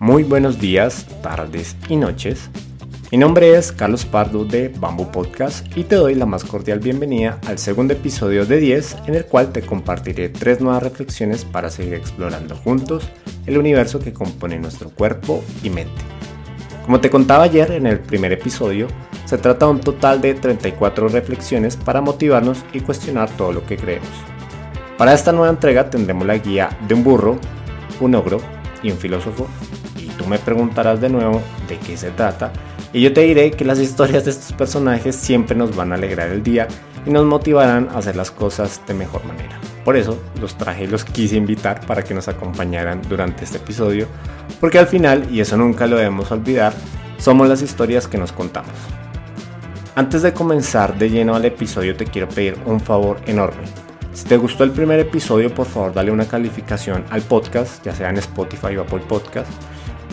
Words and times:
Muy 0.00 0.22
buenos 0.22 0.60
días, 0.60 1.06
tardes 1.24 1.74
y 1.88 1.96
noches. 1.96 2.50
Mi 3.10 3.18
nombre 3.18 3.56
es 3.56 3.72
Carlos 3.72 4.04
Pardo 4.04 4.44
de 4.44 4.68
Bamboo 4.68 5.10
Podcast 5.10 5.66
y 5.76 5.82
te 5.82 5.96
doy 5.96 6.14
la 6.14 6.24
más 6.24 6.44
cordial 6.44 6.78
bienvenida 6.78 7.40
al 7.48 7.58
segundo 7.58 7.94
episodio 7.94 8.46
de 8.46 8.60
10 8.60 8.96
en 9.08 9.16
el 9.16 9.24
cual 9.24 9.50
te 9.50 9.62
compartiré 9.62 10.28
tres 10.28 10.60
nuevas 10.60 10.84
reflexiones 10.84 11.44
para 11.44 11.68
seguir 11.68 11.94
explorando 11.94 12.54
juntos 12.54 13.08
el 13.46 13.58
universo 13.58 13.98
que 13.98 14.12
compone 14.12 14.56
nuestro 14.60 14.90
cuerpo 14.90 15.42
y 15.64 15.70
mente. 15.70 16.00
Como 16.84 17.00
te 17.00 17.10
contaba 17.10 17.42
ayer 17.42 17.72
en 17.72 17.88
el 17.88 17.98
primer 17.98 18.32
episodio, 18.32 18.86
se 19.24 19.36
trata 19.36 19.66
de 19.66 19.72
un 19.72 19.80
total 19.80 20.20
de 20.20 20.34
34 20.34 21.08
reflexiones 21.08 21.76
para 21.76 22.00
motivarnos 22.00 22.64
y 22.72 22.82
cuestionar 22.82 23.30
todo 23.30 23.52
lo 23.52 23.66
que 23.66 23.76
creemos. 23.76 24.08
Para 24.96 25.12
esta 25.12 25.32
nueva 25.32 25.50
entrega 25.50 25.90
tendremos 25.90 26.24
la 26.24 26.38
guía 26.38 26.68
de 26.86 26.94
un 26.94 27.02
burro, 27.02 27.36
un 28.00 28.14
ogro 28.14 28.40
y 28.80 28.92
un 28.92 28.96
filósofo. 28.96 29.48
Me 30.28 30.38
preguntarás 30.38 31.00
de 31.00 31.08
nuevo 31.08 31.42
de 31.68 31.78
qué 31.78 31.96
se 31.96 32.10
trata. 32.10 32.52
Y 32.92 33.02
yo 33.02 33.12
te 33.12 33.22
diré 33.22 33.50
que 33.50 33.64
las 33.64 33.78
historias 33.78 34.24
de 34.24 34.30
estos 34.30 34.52
personajes 34.52 35.16
siempre 35.16 35.56
nos 35.56 35.74
van 35.74 35.92
a 35.92 35.94
alegrar 35.96 36.30
el 36.30 36.42
día 36.42 36.68
y 37.06 37.10
nos 37.10 37.24
motivarán 37.24 37.88
a 37.90 37.98
hacer 37.98 38.16
las 38.16 38.30
cosas 38.30 38.80
de 38.86 38.94
mejor 38.94 39.24
manera. 39.24 39.58
Por 39.84 39.96
eso 39.96 40.20
los 40.40 40.56
traje 40.56 40.84
y 40.84 40.86
los 40.86 41.04
quise 41.04 41.36
invitar 41.36 41.86
para 41.86 42.02
que 42.02 42.14
nos 42.14 42.28
acompañaran 42.28 43.00
durante 43.08 43.44
este 43.44 43.56
episodio, 43.56 44.06
porque 44.60 44.78
al 44.78 44.86
final, 44.86 45.26
y 45.30 45.40
eso 45.40 45.56
nunca 45.56 45.86
lo 45.86 45.96
debemos 45.96 46.30
olvidar, 46.30 46.74
somos 47.18 47.48
las 47.48 47.62
historias 47.62 48.06
que 48.06 48.18
nos 48.18 48.32
contamos. 48.32 48.74
Antes 49.94 50.22
de 50.22 50.32
comenzar 50.32 50.98
de 50.98 51.10
lleno 51.10 51.34
al 51.34 51.44
episodio 51.44 51.96
te 51.96 52.04
quiero 52.04 52.28
pedir 52.28 52.56
un 52.66 52.80
favor 52.80 53.18
enorme 53.26 53.64
si 54.18 54.24
te 54.24 54.36
gustó 54.36 54.64
el 54.64 54.72
primer 54.72 54.98
episodio, 54.98 55.54
por 55.54 55.66
favor 55.66 55.94
dale 55.94 56.10
una 56.10 56.26
calificación 56.26 57.04
al 57.10 57.22
podcast, 57.22 57.84
ya 57.84 57.94
sea 57.94 58.10
en 58.10 58.16
Spotify 58.16 58.76
o 58.76 58.82
Apple 58.82 59.04
Podcast, 59.08 59.48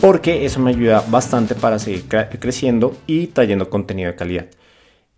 porque 0.00 0.44
eso 0.44 0.60
me 0.60 0.70
ayuda 0.70 1.04
bastante 1.08 1.54
para 1.54 1.78
seguir 1.78 2.06
creciendo 2.38 2.96
y 3.06 3.28
trayendo 3.28 3.70
contenido 3.70 4.10
de 4.10 4.16
calidad. 4.16 4.46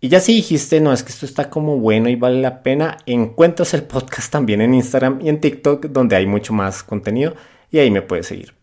Y 0.01 0.07
ya 0.07 0.21
si 0.21 0.33
dijiste, 0.33 0.79
no, 0.79 0.93
es 0.93 1.03
que 1.03 1.11
esto 1.11 1.25
está 1.25 1.49
como 1.49 1.77
bueno 1.77 2.07
y 2.07 2.15
vale 2.15 2.41
la 2.41 2.63
pena, 2.63 2.99
encuentras 3.05 3.73
el 3.73 3.83
podcast 3.83 4.31
también 4.31 4.61
en 4.61 4.73
Instagram 4.73 5.19
y 5.21 5.29
en 5.29 5.41
TikTok, 5.41 5.87
donde 5.87 6.15
hay 6.15 6.25
mucho 6.25 6.53
más 6.53 6.83
contenido 6.83 7.35
y 7.71 7.79
ahí 7.79 7.91
me 7.91 8.01
puedes 8.01 8.27
seguir. 8.27 8.53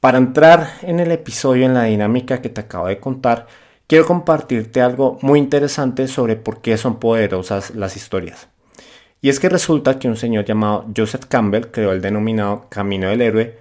Para 0.00 0.18
entrar 0.18 0.72
en 0.82 0.98
el 0.98 1.12
episodio, 1.12 1.66
en 1.66 1.74
la 1.74 1.84
dinámica 1.84 2.40
que 2.40 2.48
te 2.48 2.62
acabo 2.62 2.88
de 2.88 2.98
contar, 2.98 3.46
quiero 3.86 4.06
compartirte 4.06 4.80
algo 4.80 5.18
muy 5.20 5.38
interesante 5.38 6.08
sobre 6.08 6.36
por 6.36 6.60
qué 6.62 6.76
son 6.76 6.98
poderosas 6.98 7.74
las 7.74 7.96
historias. 7.96 8.48
Y 9.20 9.28
es 9.28 9.38
que 9.38 9.50
resulta 9.50 9.98
que 9.98 10.08
un 10.08 10.16
señor 10.16 10.46
llamado 10.46 10.86
Joseph 10.96 11.26
Campbell 11.28 11.66
creó 11.70 11.92
el 11.92 12.00
denominado 12.00 12.66
Camino 12.70 13.08
del 13.08 13.20
Héroe, 13.20 13.58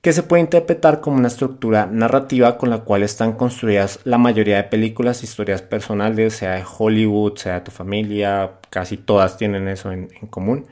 que 0.00 0.12
se 0.12 0.22
puede 0.22 0.42
interpretar 0.42 1.00
como 1.00 1.16
una 1.16 1.28
estructura 1.28 1.86
narrativa 1.86 2.58
con 2.58 2.70
la 2.70 2.78
cual 2.78 3.02
están 3.02 3.32
construidas 3.32 4.00
la 4.04 4.18
mayoría 4.18 4.56
de 4.56 4.64
películas, 4.64 5.22
historias 5.22 5.62
personales, 5.62 6.34
sea 6.34 6.52
de 6.52 6.64
Hollywood, 6.78 7.36
sea 7.36 7.54
de 7.54 7.60
tu 7.62 7.70
familia, 7.70 8.52
casi 8.70 8.96
todas 8.96 9.36
tienen 9.36 9.68
eso 9.68 9.90
en, 9.90 10.08
común. 10.30 10.66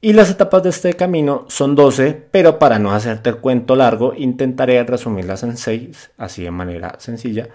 Y 0.00 0.12
las 0.12 0.30
etapas 0.30 0.62
de 0.62 0.70
este 0.70 0.94
camino 0.94 1.44
son 1.48 1.74
12, 1.74 2.26
pero 2.30 2.58
para 2.58 2.78
no 2.78 2.92
hacerte 2.92 3.30
el 3.30 3.38
cuento 3.38 3.74
largo, 3.74 4.14
intentaré 4.14 4.82
resumirlas 4.84 5.42
en 5.42 5.56
6, 5.56 6.12
así 6.18 6.44
de 6.44 6.50
manera 6.50 6.96
sencilla. 6.98 7.48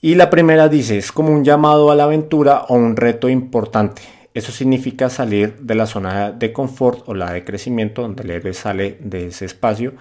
Y 0.00 0.14
la 0.14 0.30
primera 0.30 0.68
dice, 0.68 0.96
es 0.96 1.10
como 1.10 1.32
un 1.32 1.44
llamado 1.44 1.90
a 1.90 1.96
la 1.96 2.04
aventura 2.04 2.60
o 2.68 2.74
un 2.74 2.96
reto 2.96 3.28
importante. 3.28 4.02
Eso 4.32 4.52
significa 4.52 5.10
salir 5.10 5.56
de 5.58 5.74
la 5.74 5.86
zona 5.86 6.30
de 6.30 6.52
confort 6.52 7.08
o 7.08 7.14
la 7.14 7.32
de 7.32 7.44
crecimiento, 7.44 8.02
donde 8.02 8.22
el 8.22 8.30
héroe 8.30 8.54
sale 8.54 8.96
de 9.00 9.26
ese 9.26 9.44
espacio. 9.44 9.94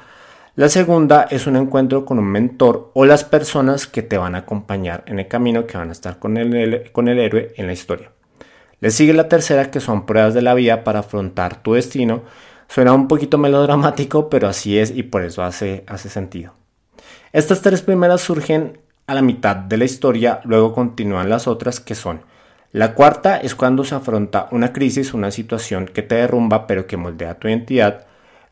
La 0.57 0.69
segunda 0.69 1.27
es 1.29 1.45
un 1.45 1.55
encuentro 1.55 2.03
con 2.03 2.17
un 2.17 2.25
mentor 2.25 2.89
o 2.95 3.05
las 3.05 3.23
personas 3.23 3.85
que 3.85 4.01
te 4.01 4.17
van 4.17 4.33
a 4.33 4.39
acompañar 4.39 5.03
en 5.05 5.19
el 5.19 5.27
camino, 5.27 5.67
que 5.67 5.77
van 5.77 5.89
a 5.89 5.91
estar 5.91 6.17
con 6.17 6.35
el, 6.35 6.91
con 6.91 7.07
el 7.07 7.19
héroe 7.19 7.53
en 7.57 7.67
la 7.67 7.73
historia. 7.73 8.09
Le 8.79 8.89
sigue 8.89 9.13
la 9.13 9.29
tercera, 9.29 9.69
que 9.69 9.79
son 9.79 10.07
pruebas 10.07 10.33
de 10.33 10.41
la 10.41 10.55
vida 10.55 10.83
para 10.83 11.01
afrontar 11.01 11.61
tu 11.61 11.73
destino. 11.73 12.23
Suena 12.67 12.93
un 12.93 13.07
poquito 13.07 13.37
melodramático, 13.37 14.31
pero 14.31 14.47
así 14.47 14.79
es 14.79 14.89
y 14.89 15.03
por 15.03 15.23
eso 15.23 15.43
hace, 15.43 15.83
hace 15.85 16.09
sentido. 16.09 16.55
Estas 17.33 17.61
tres 17.61 17.83
primeras 17.83 18.21
surgen 18.21 18.79
a 19.05 19.13
la 19.13 19.21
mitad 19.21 19.55
de 19.55 19.77
la 19.77 19.85
historia, 19.85 20.41
luego 20.43 20.73
continúan 20.73 21.29
las 21.29 21.47
otras 21.47 21.79
que 21.79 21.93
son 21.93 22.21
la 22.73 22.93
cuarta 22.93 23.37
es 23.37 23.55
cuando 23.55 23.85
se 23.85 23.95
afronta 23.95 24.49
una 24.51 24.73
crisis, 24.73 25.13
una 25.13 25.31
situación 25.31 25.85
que 25.85 26.01
te 26.01 26.15
derrumba 26.15 26.67
pero 26.67 26.85
que 26.85 26.97
moldea 26.97 27.39
tu 27.39 27.47
identidad. 27.47 28.06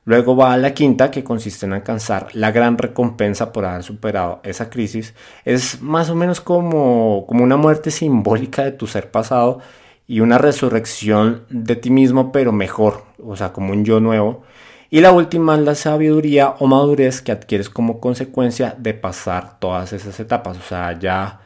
Luego 0.05 0.35
va 0.35 0.53
a 0.53 0.57
la 0.57 0.73
quinta 0.75 1.09
que 1.11 1.23
consiste 1.23 1.65
en 1.65 1.73
alcanzar 1.73 2.27
la 2.33 2.51
gran 2.51 2.77
recompensa 2.77 3.51
por 3.51 3.65
haber 3.65 3.83
superado 3.83 4.39
esa 4.43 4.69
crisis. 4.69 5.15
Es 5.45 5.81
más 5.81 6.09
o 6.11 6.15
menos 6.15 6.41
como, 6.41 7.25
como 7.27 7.43
una 7.43 7.57
muerte 7.57 7.89
simbólica 7.91 8.63
de 8.63 8.71
tu 8.71 8.85
ser 8.85 9.09
pasado 9.09 9.59
y 10.07 10.19
una 10.19 10.37
resurrección 10.37 11.45
de 11.49 11.75
ti 11.75 11.89
mismo 11.89 12.31
pero 12.31 12.51
mejor, 12.51 13.03
o 13.23 13.35
sea, 13.35 13.51
como 13.51 13.73
un 13.73 13.83
yo 13.83 13.99
nuevo. 13.99 14.43
Y 14.91 15.01
la 15.01 15.11
última 15.11 15.55
es 15.55 15.61
la 15.61 15.75
sabiduría 15.75 16.55
o 16.59 16.67
madurez 16.67 17.21
que 17.21 17.31
adquieres 17.31 17.69
como 17.69 17.99
consecuencia 17.99 18.75
de 18.77 18.93
pasar 18.93 19.59
todas 19.59 19.91
esas 19.93 20.19
etapas. 20.19 20.57
O 20.57 20.61
sea, 20.61 20.97
ya 20.99 21.41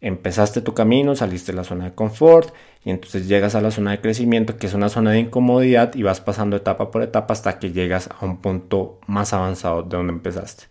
empezaste 0.00 0.60
tu 0.60 0.74
camino, 0.74 1.16
saliste 1.16 1.52
de 1.52 1.56
la 1.56 1.64
zona 1.64 1.86
de 1.86 1.94
confort 1.94 2.54
y 2.84 2.90
entonces 2.90 3.28
llegas 3.28 3.54
a 3.54 3.60
la 3.60 3.70
zona 3.70 3.92
de 3.92 4.00
crecimiento, 4.00 4.56
que 4.56 4.66
es 4.66 4.74
una 4.74 4.88
zona 4.88 5.12
de 5.12 5.20
incomodidad 5.20 5.94
y 5.94 6.02
vas 6.02 6.20
pasando 6.20 6.56
etapa 6.56 6.90
por 6.90 7.02
etapa 7.02 7.32
hasta 7.32 7.58
que 7.58 7.72
llegas 7.72 8.08
a 8.08 8.24
un 8.24 8.38
punto 8.38 9.00
más 9.06 9.32
avanzado 9.32 9.82
de 9.82 9.96
donde 9.96 10.12
empezaste. 10.12 10.64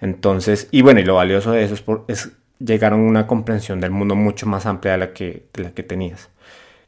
Entonces, 0.00 0.68
y 0.70 0.82
bueno, 0.82 1.00
y 1.00 1.04
lo 1.04 1.14
valioso 1.14 1.52
de 1.52 1.64
eso 1.64 2.04
es, 2.08 2.30
llegar 2.58 2.94
a 2.94 2.96
una 2.96 3.26
comprensión 3.26 3.80
del 3.80 3.90
mundo 3.90 4.14
mucho 4.14 4.46
más 4.46 4.64
amplia 4.64 4.92
de 4.92 4.98
la 4.98 5.12
que, 5.12 5.46
de 5.52 5.62
la 5.62 5.70
que 5.72 5.82
tenías. 5.82 6.30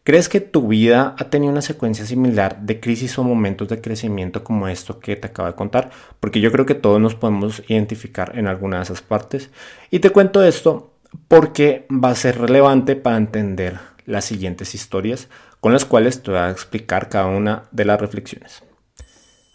¿Crees 0.02 0.30
que 0.30 0.40
tu 0.40 0.68
vida 0.68 1.14
ha 1.18 1.24
tenido 1.24 1.52
una 1.52 1.60
secuencia 1.60 2.06
similar 2.06 2.62
de 2.62 2.80
crisis 2.80 3.18
o 3.18 3.24
momentos 3.24 3.68
de 3.68 3.82
crecimiento 3.82 4.42
como 4.42 4.66
esto 4.66 5.00
que 5.00 5.16
te 5.16 5.26
acabo 5.26 5.48
de 5.48 5.54
contar? 5.54 5.90
Porque 6.18 6.40
yo 6.40 6.50
creo 6.50 6.64
que 6.64 6.74
todos 6.74 6.98
nos 6.98 7.14
podemos 7.14 7.62
identificar 7.68 8.32
en 8.38 8.46
alguna 8.46 8.78
de 8.78 8.84
esas 8.84 9.02
partes. 9.02 9.50
Y 9.90 9.98
te 9.98 10.08
cuento 10.08 10.42
esto 10.42 10.92
porque 11.28 11.86
va 11.90 12.10
a 12.10 12.14
ser 12.14 12.38
relevante 12.38 12.96
para 12.96 13.16
entender 13.16 13.78
las 14.06 14.24
siguientes 14.24 14.74
historias 14.74 15.28
con 15.60 15.72
las 15.72 15.84
cuales 15.84 16.22
te 16.22 16.30
voy 16.30 16.40
a 16.40 16.50
explicar 16.50 17.08
cada 17.08 17.26
una 17.26 17.64
de 17.70 17.84
las 17.84 18.00
reflexiones. 18.00 18.62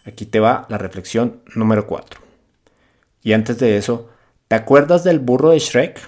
Aquí 0.04 0.26
te 0.26 0.40
va 0.40 0.66
la 0.68 0.78
reflexión 0.78 1.40
número 1.54 1.86
4. 1.86 2.20
Y 3.22 3.32
antes 3.32 3.58
de 3.58 3.76
eso, 3.76 4.10
¿te 4.48 4.54
acuerdas 4.54 5.02
del 5.02 5.18
burro 5.18 5.50
de 5.50 5.58
Shrek? 5.58 5.98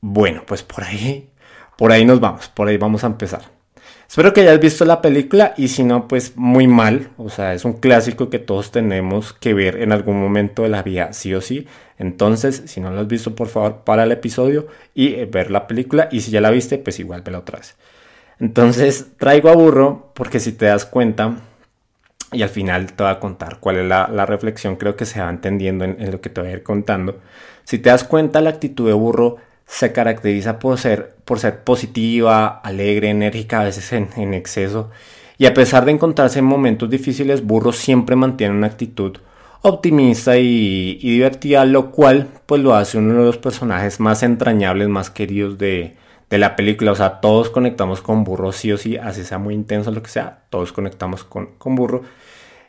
Bueno, 0.00 0.42
pues 0.46 0.62
por 0.62 0.84
ahí, 0.84 1.30
por 1.76 1.92
ahí 1.92 2.04
nos 2.04 2.20
vamos, 2.20 2.48
por 2.48 2.68
ahí 2.68 2.76
vamos 2.76 3.04
a 3.04 3.08
empezar. 3.08 3.57
Espero 4.08 4.32
que 4.32 4.40
hayas 4.40 4.58
visto 4.58 4.86
la 4.86 5.02
película 5.02 5.52
y 5.58 5.68
si 5.68 5.84
no, 5.84 6.08
pues 6.08 6.32
muy 6.34 6.66
mal. 6.66 7.10
O 7.18 7.28
sea, 7.28 7.52
es 7.52 7.66
un 7.66 7.74
clásico 7.74 8.30
que 8.30 8.38
todos 8.38 8.72
tenemos 8.72 9.34
que 9.34 9.52
ver 9.52 9.82
en 9.82 9.92
algún 9.92 10.18
momento 10.18 10.62
de 10.62 10.70
la 10.70 10.82
vida, 10.82 11.12
sí 11.12 11.34
o 11.34 11.42
sí. 11.42 11.66
Entonces, 11.98 12.62
si 12.66 12.80
no 12.80 12.90
lo 12.90 13.00
has 13.00 13.06
visto, 13.06 13.34
por 13.34 13.48
favor, 13.48 13.82
para 13.84 14.04
el 14.04 14.12
episodio 14.12 14.66
y 14.94 15.08
eh, 15.08 15.26
ver 15.26 15.50
la 15.50 15.66
película. 15.66 16.08
Y 16.10 16.20
si 16.20 16.30
ya 16.30 16.40
la 16.40 16.50
viste, 16.50 16.78
pues 16.78 16.98
igual 16.98 17.20
vela 17.20 17.40
otra 17.40 17.58
vez. 17.58 17.76
Entonces, 18.40 19.08
traigo 19.18 19.50
a 19.50 19.54
burro 19.54 20.10
porque 20.14 20.40
si 20.40 20.52
te 20.52 20.66
das 20.66 20.86
cuenta, 20.86 21.40
y 22.32 22.42
al 22.42 22.48
final 22.48 22.92
te 22.94 23.02
voy 23.02 23.12
a 23.12 23.20
contar 23.20 23.58
cuál 23.60 23.76
es 23.76 23.86
la, 23.86 24.26
reflexión, 24.26 24.76
creo 24.76 24.96
que 24.96 25.04
se 25.04 25.20
va 25.20 25.28
entendiendo 25.28 25.84
en, 25.84 25.96
en, 26.00 26.12
lo 26.12 26.20
que 26.22 26.30
te 26.30 26.40
voy 26.40 26.50
a 26.50 26.54
ir 26.54 26.62
contando. 26.62 27.20
Si 27.64 27.78
te 27.78 27.90
das 27.90 28.04
cuenta, 28.04 28.40
la 28.40 28.50
actitud 28.50 28.86
de 28.86 28.94
burro 28.94 29.36
se 29.68 29.92
caracteriza 29.92 30.58
por 30.58 30.78
ser, 30.78 31.14
por 31.24 31.38
ser 31.38 31.62
positiva, 31.62 32.46
alegre, 32.46 33.10
enérgica, 33.10 33.60
a 33.60 33.64
veces 33.64 33.92
en, 33.92 34.34
exceso. 34.34 34.90
Y 35.36 35.46
a 35.46 35.54
pesar 35.54 35.84
de 35.84 35.92
encontrarse 35.92 36.40
en 36.40 36.46
momentos 36.46 36.88
difíciles, 36.90 37.44
Burro 37.44 37.72
siempre 37.72 38.16
mantiene 38.16 38.54
una 38.54 38.66
actitud 38.66 39.18
optimista 39.60 40.38
y, 40.38 40.94
divertida, 40.96 41.66
lo 41.66 41.90
cual 41.90 42.28
pues 42.46 42.62
lo 42.62 42.74
hace 42.74 42.96
uno 42.96 43.20
de 43.20 43.26
los 43.26 43.36
personajes 43.36 44.00
más 44.00 44.22
entrañables, 44.22 44.88
más 44.88 45.10
queridos 45.10 45.58
de, 45.58 45.96
la 46.30 46.56
película. 46.56 46.92
O 46.92 46.96
sea, 46.96 47.20
todos 47.20 47.50
conectamos 47.50 48.00
con 48.00 48.24
Burro 48.24 48.52
sí 48.52 48.72
o 48.72 48.78
sí, 48.78 48.96
así 48.96 49.22
sea 49.22 49.38
muy 49.38 49.54
intenso 49.54 49.90
lo 49.90 50.02
que 50.02 50.10
sea, 50.10 50.44
todos 50.48 50.72
conectamos 50.72 51.24
con, 51.24 51.50
con 51.58 51.76
Burro. 51.76 52.02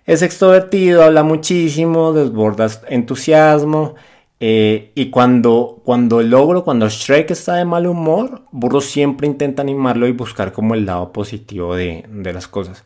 Es 0.05 0.21
extrovertido, 0.21 1.03
habla 1.03 1.23
muchísimo, 1.23 2.11
desborda 2.11 2.67
entusiasmo 2.89 3.95
eh, 4.39 4.91
y 4.95 5.09
cuando, 5.09 5.81
cuando 5.83 6.21
logro, 6.21 6.63
cuando 6.63 6.87
Shrek 6.87 7.31
está 7.31 7.55
de 7.55 7.65
mal 7.65 7.87
humor, 7.87 8.43
Burro 8.51 8.81
siempre 8.81 9.27
intenta 9.27 9.61
animarlo 9.61 10.07
y 10.07 10.13
buscar 10.13 10.53
como 10.53 10.75
el 10.75 10.85
lado 10.85 11.11
positivo 11.11 11.75
de, 11.75 12.05
de 12.09 12.33
las 12.33 12.47
cosas. 12.47 12.85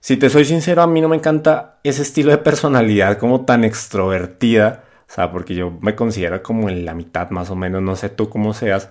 Si 0.00 0.18
te 0.18 0.28
soy 0.28 0.44
sincero, 0.44 0.82
a 0.82 0.86
mí 0.86 1.00
no 1.00 1.08
me 1.08 1.16
encanta 1.16 1.78
ese 1.82 2.02
estilo 2.02 2.30
de 2.30 2.38
personalidad 2.38 3.16
como 3.18 3.46
tan 3.46 3.64
extrovertida. 3.64 4.84
O 5.08 5.12
sea, 5.14 5.32
porque 5.32 5.54
yo 5.54 5.70
me 5.80 5.94
considero 5.94 6.42
como 6.42 6.68
en 6.68 6.84
la 6.84 6.94
mitad 6.94 7.30
más 7.30 7.50
o 7.50 7.56
menos, 7.56 7.80
no 7.82 7.96
sé 7.96 8.10
tú 8.10 8.28
cómo 8.28 8.52
seas, 8.52 8.90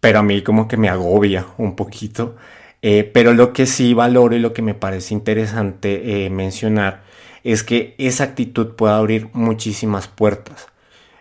pero 0.00 0.20
a 0.20 0.22
mí 0.22 0.42
como 0.42 0.66
que 0.68 0.78
me 0.78 0.88
agobia 0.88 1.46
un 1.58 1.76
poquito. 1.76 2.36
Eh, 2.80 3.04
pero 3.12 3.34
lo 3.34 3.52
que 3.52 3.66
sí 3.66 3.92
valoro 3.92 4.36
y 4.36 4.38
lo 4.38 4.52
que 4.54 4.62
me 4.62 4.74
parece 4.74 5.12
interesante 5.14 6.24
eh, 6.26 6.30
mencionar 6.30 7.02
es 7.44 7.62
que 7.64 7.94
esa 7.98 8.24
actitud 8.24 8.68
puede 8.76 8.94
abrir 8.94 9.28
muchísimas 9.34 10.08
puertas. 10.08 10.68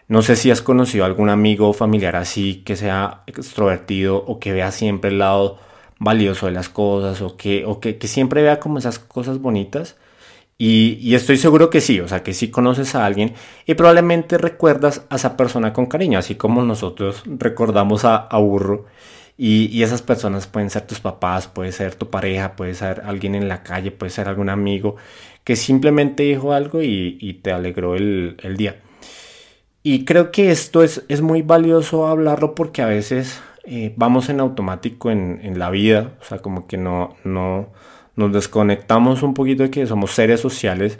No 0.07 0.21
sé 0.21 0.36
si 0.36 0.51
has 0.51 0.62
conocido 0.62 1.06
algún 1.06 1.30
amigo 1.30 1.69
o 1.69 1.74
familiar 1.74 2.15
así 2.15 2.63
que 2.65 2.75
sea 2.75 3.24
extrovertido 3.27 4.18
o 4.18 4.39
que 4.39 4.54
vea 4.54 4.71
siempre 4.71 5.09
el 5.12 5.19
lado 5.19 5.59
valioso 6.00 6.45
de 6.45 6.54
las 6.54 6.69
cosas 6.69 7.21
o 7.21 7.36
que, 7.38 7.65
o 7.65 7.80
que, 7.80 7.98
siempre 8.07 8.42
vea 8.42 8.59
como 8.59 8.80
esas 8.80 9.00
cosas 9.00 9.39
bonitas. 9.39 9.98
Y, 10.59 11.13
estoy 11.13 11.38
seguro 11.38 11.69
que 11.69 11.81
sí, 11.81 12.00
o 12.00 12.07
sea, 12.07 12.24
que 12.24 12.33
sí 12.33 12.50
conoces 12.50 12.95
a 12.95 13.06
alguien 13.06 13.33
y 13.68 13.75
probablemente 13.75 14.38
recuerdas 14.39 15.06
a 15.09 15.18
esa 15.18 15.38
persona 15.38 15.71
con 15.71 15.86
cariño, 15.86 16.18
así 16.18 16.36
como 16.36 16.63
nosotros 16.63 17.24
recordamos 17.25 18.06
a, 18.06 18.27
Burro. 18.38 18.86
Y, 19.38 19.68
y, 19.71 19.83
esas 19.83 20.01
personas 20.01 20.48
pueden 20.48 20.69
ser 20.71 20.88
tus 20.88 21.00
papás, 21.00 21.48
puede 21.48 21.71
ser 21.71 21.95
tu 21.95 22.10
pareja, 22.10 22.56
puede 22.56 22.74
ser 22.74 23.03
alguien 23.06 23.36
en 23.36 23.48
la 23.48 23.62
calle, 23.63 23.92
puede 23.92 24.10
ser 24.12 24.27
algún 24.27 24.50
amigo 24.50 24.95
que 25.48 25.56
simplemente 25.56 26.24
dijo 26.24 26.51
algo 26.51 26.81
y, 26.83 27.39
te 27.42 27.53
alegró 27.53 27.95
el, 27.95 28.36
día. 28.57 28.81
Y 29.83 30.06
creo 30.06 30.31
que 30.31 30.51
esto 30.51 30.83
es, 30.83 31.03
es, 31.07 31.21
muy 31.21 31.41
valioso 31.41 32.07
hablarlo 32.07 32.56
porque 32.56 32.81
a 32.81 32.88
veces 32.88 33.41
eh, 33.63 33.94
vamos 33.95 34.29
en 34.29 34.39
automático 34.39 35.12
en, 35.12 35.39
en, 35.44 35.59
la 35.59 35.69
vida, 35.69 36.12
o 36.19 36.24
sea, 36.25 36.39
como 36.39 36.68
que 36.68 36.77
no, 36.77 37.15
no 37.24 37.69
nos 38.15 38.33
desconectamos 38.33 39.24
un 39.24 39.33
poquito 39.33 39.63
de 39.63 39.71
que 39.71 39.85
somos 39.88 40.12
seres 40.12 40.41
sociales 40.41 41.00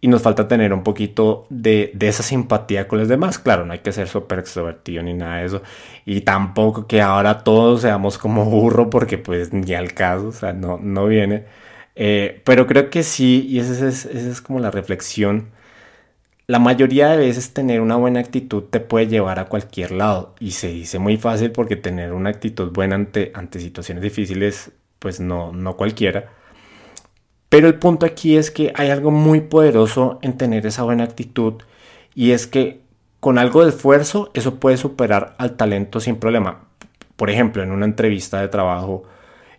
y 0.00 0.08
nos 0.08 0.22
falta 0.22 0.46
tener 0.46 0.72
un 0.72 0.84
poquito 0.84 1.46
de, 1.50 1.92
esa 2.00 2.22
simpatía 2.22 2.86
con 2.86 3.00
los 3.00 3.08
demás. 3.08 3.38
Claro, 3.38 3.66
no 3.66 3.72
hay 3.72 3.80
que 3.80 3.92
ser 3.92 4.08
súper 4.08 4.38
extrovertido 4.38 5.02
ni 5.02 5.14
nada 5.14 5.38
de 5.38 5.46
eso. 5.46 5.62
Y 6.04 6.20
tampoco 6.20 6.86
que 6.86 7.02
ahora 7.02 7.42
todos 7.42 7.82
seamos 7.82 8.18
como 8.18 8.44
burro 8.44 8.90
porque 8.90 9.18
pues 9.18 9.52
ni 9.52 9.74
al 9.74 9.94
caso, 9.94 10.28
o 10.28 10.32
sea, 10.32 10.52
no, 10.52 10.78
no 10.78 11.06
viene. 11.06 11.46
Eh, 11.96 12.42
pero 12.44 12.66
creo 12.66 12.90
que 12.90 13.02
sí, 13.02 13.44
y 13.48 13.58
esa 13.58 13.88
es, 13.88 14.04
esa 14.04 14.30
es 14.30 14.40
como 14.40 14.60
la 14.60 14.70
reflexión. 14.70 15.50
La 16.50 16.58
mayoría 16.58 17.10
de 17.10 17.18
veces 17.18 17.52
tener 17.52 17.82
una 17.82 17.96
buena 17.96 18.20
actitud 18.20 18.62
te 18.62 18.80
puede 18.80 19.06
llevar 19.06 19.38
a 19.38 19.50
cualquier 19.50 19.92
lado. 19.92 20.34
Y 20.40 20.52
se 20.52 20.68
dice 20.68 20.98
muy 20.98 21.18
fácil 21.18 21.52
porque 21.52 21.76
tener 21.76 22.14
una 22.14 22.30
actitud 22.30 22.72
buena 22.72 22.94
ante, 22.94 23.32
ante 23.34 23.60
situaciones 23.60 24.02
difíciles, 24.02 24.72
pues 24.98 25.20
no, 25.20 25.52
no 25.52 25.76
cualquiera. 25.76 26.32
Pero 27.50 27.68
el 27.68 27.78
punto 27.78 28.06
aquí 28.06 28.38
es 28.38 28.50
que 28.50 28.72
hay 28.76 28.88
algo 28.88 29.10
muy 29.10 29.42
poderoso 29.42 30.18
en 30.22 30.38
tener 30.38 30.64
esa 30.64 30.84
buena 30.84 31.04
actitud 31.04 31.54
y 32.14 32.30
es 32.30 32.46
que 32.46 32.80
con 33.20 33.36
algo 33.36 33.62
de 33.62 33.68
esfuerzo 33.68 34.30
eso 34.32 34.58
puede 34.58 34.78
superar 34.78 35.34
al 35.36 35.54
talento 35.56 36.00
sin 36.00 36.16
problema. 36.16 36.64
Por 37.16 37.28
ejemplo, 37.28 37.62
en 37.62 37.72
una 37.72 37.84
entrevista 37.84 38.40
de 38.40 38.48
trabajo, 38.48 39.04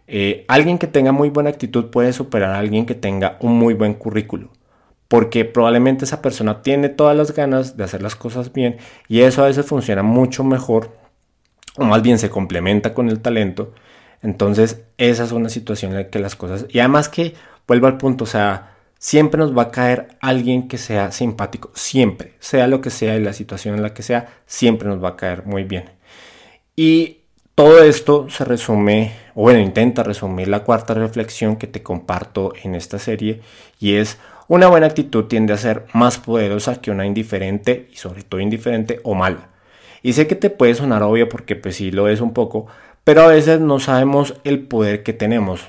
eh, 0.08 0.44
alguien 0.48 0.80
que 0.80 0.88
tenga 0.88 1.12
muy 1.12 1.30
buena 1.30 1.52
actitud 1.52 1.92
puede 1.92 2.14
superar 2.14 2.52
a 2.56 2.60
alguien 2.60 2.88
que 2.88 2.96
tenga 2.96 3.38
un 3.42 3.60
muy 3.60 3.76
buen 3.76 3.94
currículo. 3.94 4.50
Porque 5.10 5.44
probablemente 5.44 6.06
esa 6.06 6.22
persona 6.22 6.62
tiene 6.62 6.88
todas 6.88 7.18
las 7.18 7.34
ganas 7.34 7.76
de 7.76 7.84
hacer 7.84 8.02
las 8.02 8.16
cosas 8.16 8.54
bien 8.54 8.78
y 9.10 9.22
eso 9.22 9.44
a 9.44 9.48
veces 9.48 9.66
funciona 9.66 10.04
mucho 10.04 10.46
mejor 10.46 10.96
o 11.76 11.84
más 11.84 12.02
bien 12.02 12.18
se 12.20 12.30
complementa 12.30 12.94
con 12.94 13.10
el 13.10 13.20
talento. 13.20 13.74
Entonces 14.22 14.86
esa 14.98 15.26
es 15.26 15.34
una 15.34 15.50
situación 15.50 15.92
en 15.92 15.98
la 15.98 16.10
que 16.10 16.20
las 16.20 16.38
cosas... 16.38 16.68
Y 16.70 16.80
además 16.80 17.10
que 17.10 17.34
vuelvo 17.68 17.88
al 17.88 17.98
punto, 17.98 18.24
o 18.24 18.28
sea, 18.28 18.76
siempre 19.00 19.40
nos 19.40 19.58
va 19.58 19.64
a 19.64 19.72
caer 19.72 20.10
alguien 20.20 20.68
que 20.68 20.78
sea 20.78 21.12
simpático, 21.12 21.72
siempre, 21.74 22.34
sea 22.40 22.68
lo 22.68 22.82
que 22.82 22.90
sea 22.90 23.16
y 23.16 23.24
la 23.24 23.34
situación 23.34 23.76
en 23.76 23.82
la 23.82 23.94
que 23.94 24.04
sea, 24.04 24.28
siempre 24.46 24.90
nos 24.90 25.04
va 25.04 25.10
a 25.10 25.16
caer 25.16 25.46
muy 25.46 25.64
bien. 25.64 25.86
Y 26.76 27.20
todo 27.56 27.84
esto 27.84 28.30
se 28.30 28.46
resume, 28.46 29.14
o 29.36 29.42
bueno, 29.42 29.60
intenta 29.60 30.04
resumir 30.04 30.48
la 30.48 30.64
cuarta 30.64 30.94
reflexión 30.94 31.58
que 31.58 31.68
te 31.68 31.84
comparto 31.84 32.54
en 32.64 32.76
esta 32.76 33.00
serie, 33.00 33.42
y 33.80 33.96
es 33.96 34.18
una 34.50 34.68
buena 34.68 34.88
actitud 34.88 35.26
tiende 35.26 35.54
a 35.54 35.58
ser 35.58 35.86
más 35.94 36.18
poderosa 36.18 36.82
que 36.82 36.90
una 36.92 37.06
indiferente, 37.06 37.88
y 37.94 37.98
sobre 37.98 38.24
todo 38.24 38.42
indiferente 38.42 39.00
o 39.04 39.14
mala. 39.14 39.50
Y 40.02 40.14
sé 40.14 40.28
que 40.28 40.36
te 40.36 40.50
puede 40.50 40.74
sonar 40.76 41.04
obvio 41.04 41.30
porque 41.30 41.56
pues 41.56 41.76
sí 41.76 41.92
lo 41.92 42.08
es 42.10 42.20
un 42.20 42.34
poco, 42.34 42.66
pero 43.04 43.22
a 43.22 43.28
veces 43.28 43.60
no 43.60 43.80
sabemos 43.80 44.34
el 44.44 44.60
poder 44.60 45.04
que 45.04 45.14
tenemos. 45.14 45.62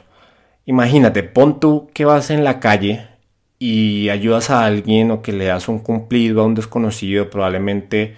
Imagínate, 0.65 1.23
pon 1.23 1.61
tú 1.61 1.91
que 1.93 2.06
vas 2.06 2.31
en 2.31 2.43
la 2.43 2.59
calle 2.59 3.06
y 3.59 4.09
ayudas 4.09 4.49
a 4.50 4.65
alguien 4.65 5.11
o 5.11 5.21
que 5.21 5.33
le 5.33 5.44
das 5.44 5.69
un 5.69 5.81
cumplido 5.81 6.41
a 6.41 6.47
un 6.47 6.55
desconocido, 6.55 7.29
probablemente 7.29 8.17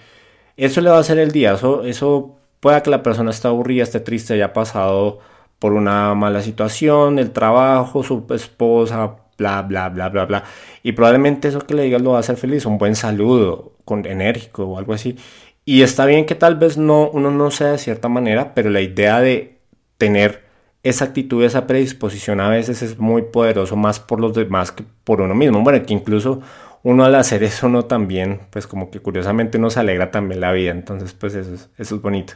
eso 0.55 0.79
le 0.81 0.89
va 0.89 0.97
a 0.97 0.99
hacer 1.01 1.19
el 1.19 1.31
día. 1.31 1.53
Eso, 1.53 1.83
eso 1.83 2.37
pueda 2.61 2.81
que 2.83 2.89
la 2.89 3.03
persona 3.03 3.31
esté 3.31 3.49
aburrida, 3.49 3.83
esté 3.83 3.99
triste, 3.99 4.35
haya 4.35 4.53
pasado 4.53 5.19
por 5.59 5.73
una 5.73 6.13
mala 6.15 6.41
situación, 6.41 7.19
el 7.19 7.31
trabajo, 7.31 8.03
su 8.03 8.25
esposa, 8.29 9.17
bla, 9.37 9.61
bla, 9.61 9.89
bla, 9.89 10.09
bla, 10.09 10.25
bla. 10.25 10.43
Y 10.83 10.93
probablemente 10.93 11.47
eso 11.47 11.59
que 11.59 11.73
le 11.73 11.83
digas 11.83 12.01
lo 12.01 12.11
va 12.11 12.17
a 12.17 12.19
hacer 12.21 12.37
feliz, 12.37 12.65
un 12.65 12.77
buen 12.77 12.95
saludo, 12.95 13.73
con, 13.85 14.05
enérgico 14.05 14.65
o 14.65 14.77
algo 14.77 14.93
así. 14.93 15.17
Y 15.65 15.81
está 15.81 16.05
bien 16.05 16.25
que 16.25 16.35
tal 16.35 16.55
vez 16.55 16.77
no, 16.77 17.09
uno 17.09 17.31
no 17.31 17.51
sea 17.51 17.71
de 17.71 17.77
cierta 17.77 18.09
manera, 18.09 18.53
pero 18.53 18.69
la 18.69 18.81
idea 18.81 19.21
de 19.21 19.57
tener 19.97 20.43
esa 20.83 21.05
actitud, 21.05 21.43
esa 21.43 21.65
predisposición 21.65 22.41
a 22.41 22.49
veces 22.49 22.81
es 22.81 22.99
muy 22.99 23.21
poderoso 23.23 23.77
más 23.77 23.99
por 24.01 24.19
los 24.19 24.33
demás 24.33 24.71
que 24.71 24.83
por 25.03 25.21
uno 25.21 25.33
mismo. 25.33 25.61
Bueno, 25.61 25.85
que 25.85 25.93
incluso 25.93 26.41
uno 26.83 27.05
al 27.05 27.15
hacer 27.15 27.43
eso 27.43 27.69
no 27.69 27.85
también, 27.85 28.41
pues 28.49 28.67
como 28.67 28.91
que 28.91 28.99
curiosamente 28.99 29.57
nos 29.57 29.77
alegra 29.77 30.11
también 30.11 30.41
la 30.41 30.51
vida. 30.51 30.71
Entonces, 30.71 31.13
pues 31.13 31.33
eso 31.35 31.53
es, 31.53 31.69
eso 31.77 31.95
es 31.95 32.01
bonito. 32.01 32.33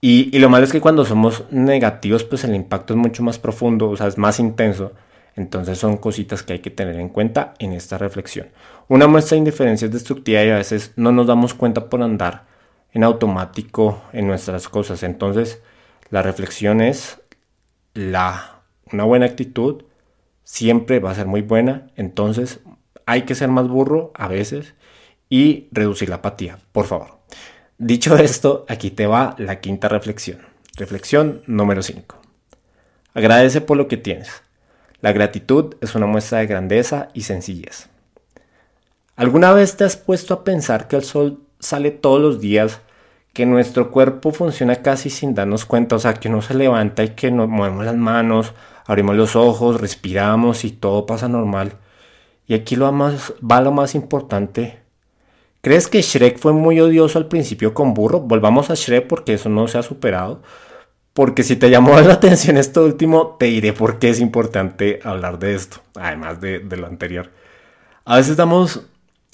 Y, 0.00 0.34
y, 0.34 0.38
lo 0.38 0.48
malo 0.48 0.64
es 0.64 0.72
que 0.72 0.80
cuando 0.80 1.04
somos 1.04 1.44
negativos, 1.50 2.24
pues 2.24 2.44
el 2.44 2.54
impacto 2.54 2.94
es 2.94 2.98
mucho 2.98 3.22
más 3.22 3.38
profundo, 3.38 3.90
o 3.90 3.96
sea, 3.96 4.06
es 4.06 4.16
más 4.16 4.38
intenso. 4.38 4.92
Entonces 5.38 5.78
son 5.78 5.98
cositas 5.98 6.42
que 6.42 6.54
hay 6.54 6.58
que 6.58 6.70
tener 6.70 6.96
en 6.96 7.10
cuenta 7.10 7.54
en 7.60 7.72
esta 7.72 7.96
reflexión. 7.96 8.48
Una 8.88 9.06
muestra 9.06 9.36
de 9.36 9.38
indiferencia 9.38 9.86
es 9.86 9.92
destructiva 9.92 10.42
y 10.42 10.50
a 10.50 10.56
veces 10.56 10.92
no 10.96 11.12
nos 11.12 11.28
damos 11.28 11.54
cuenta 11.54 11.88
por 11.88 12.02
andar 12.02 12.46
en 12.92 13.04
automático 13.04 14.02
en 14.12 14.26
nuestras 14.26 14.68
cosas. 14.68 15.04
Entonces, 15.04 15.62
la 16.10 16.22
reflexión 16.22 16.80
es 16.80 17.20
la, 17.94 18.62
una 18.92 19.04
buena 19.04 19.26
actitud 19.26 19.84
siempre 20.42 20.98
va 20.98 21.12
a 21.12 21.14
ser 21.14 21.26
muy 21.26 21.42
buena, 21.42 21.88
entonces 21.94 22.60
hay 23.06 23.22
que 23.22 23.34
ser 23.34 23.48
más 23.48 23.68
burro 23.68 24.12
a 24.14 24.26
veces 24.26 24.74
y 25.28 25.68
reducir 25.70 26.08
la 26.08 26.16
apatía, 26.16 26.58
por 26.72 26.86
favor. 26.86 27.18
Dicho 27.76 28.16
esto, 28.16 28.64
aquí 28.66 28.90
te 28.90 29.06
va 29.06 29.36
la 29.38 29.60
quinta 29.60 29.88
reflexión. 29.88 30.40
Reflexión 30.76 31.42
número 31.46 31.82
5. 31.82 32.16
Agradece 33.14 33.60
por 33.60 33.76
lo 33.76 33.86
que 33.86 33.98
tienes. 33.98 34.42
La 35.00 35.12
gratitud 35.12 35.76
es 35.80 35.94
una 35.94 36.06
muestra 36.06 36.38
de 36.38 36.46
grandeza 36.46 37.08
y 37.14 37.22
sencillez. 37.22 37.88
¿Alguna 39.16 39.52
vez 39.52 39.76
te 39.76 39.84
has 39.84 39.96
puesto 39.96 40.34
a 40.34 40.44
pensar 40.44 40.88
que 40.88 40.96
el 40.96 41.04
sol 41.04 41.40
sale 41.60 41.90
todos 41.90 42.20
los 42.20 42.40
días 42.40 42.80
que 43.32 43.46
nuestro 43.46 43.90
cuerpo 43.90 44.32
funciona 44.32 44.76
casi 44.76 45.10
sin 45.10 45.34
darnos 45.34 45.64
cuenta, 45.64 45.96
o 45.96 45.98
sea, 45.98 46.14
que 46.14 46.28
uno 46.28 46.42
se 46.42 46.54
levanta 46.54 47.04
y 47.04 47.10
que 47.10 47.30
nos 47.30 47.48
movemos 47.48 47.84
las 47.84 47.96
manos, 47.96 48.52
abrimos 48.86 49.14
los 49.14 49.36
ojos, 49.36 49.80
respiramos 49.80 50.64
y 50.64 50.72
todo 50.72 51.06
pasa 51.06 51.28
normal. 51.28 51.74
Y 52.48 52.54
aquí 52.54 52.74
lo 52.74 52.92
va 52.92 53.60
lo 53.60 53.72
más 53.72 53.94
importante. 53.94 54.80
¿Crees 55.60 55.86
que 55.86 56.02
Shrek 56.02 56.38
fue 56.38 56.52
muy 56.52 56.80
odioso 56.80 57.18
al 57.18 57.26
principio 57.26 57.74
con 57.74 57.94
Burro? 57.94 58.20
Volvamos 58.20 58.70
a 58.70 58.74
Shrek 58.74 59.06
porque 59.06 59.34
eso 59.34 59.48
no 59.48 59.68
se 59.68 59.78
ha 59.78 59.82
superado. 59.82 60.42
Porque 61.18 61.42
si 61.42 61.56
te 61.56 61.68
llamó 61.68 61.98
la 62.00 62.12
atención 62.12 62.56
esto 62.58 62.84
último, 62.84 63.34
te 63.40 63.46
diré 63.46 63.72
por 63.72 63.98
qué 63.98 64.10
es 64.10 64.20
importante 64.20 65.00
hablar 65.02 65.40
de 65.40 65.56
esto, 65.56 65.82
además 65.96 66.40
de, 66.40 66.60
lo 66.60 66.86
anterior. 66.86 67.32
A 68.04 68.18
veces 68.18 68.36
damos 68.36 68.82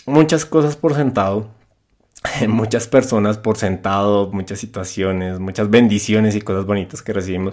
muchas 0.06 0.46
cosas 0.46 0.76
por 0.76 0.94
sentado 0.94 1.50
muchas 2.48 2.88
personas 2.88 3.36
por 3.36 3.58
sentado, 3.58 4.30
muchas 4.32 4.60
situaciones, 4.60 5.40
muchas 5.40 5.68
bendiciones 5.68 6.34
y 6.34 6.40
cosas 6.40 6.64
bonitas 6.64 7.02
que 7.02 7.12
recibimos. 7.12 7.52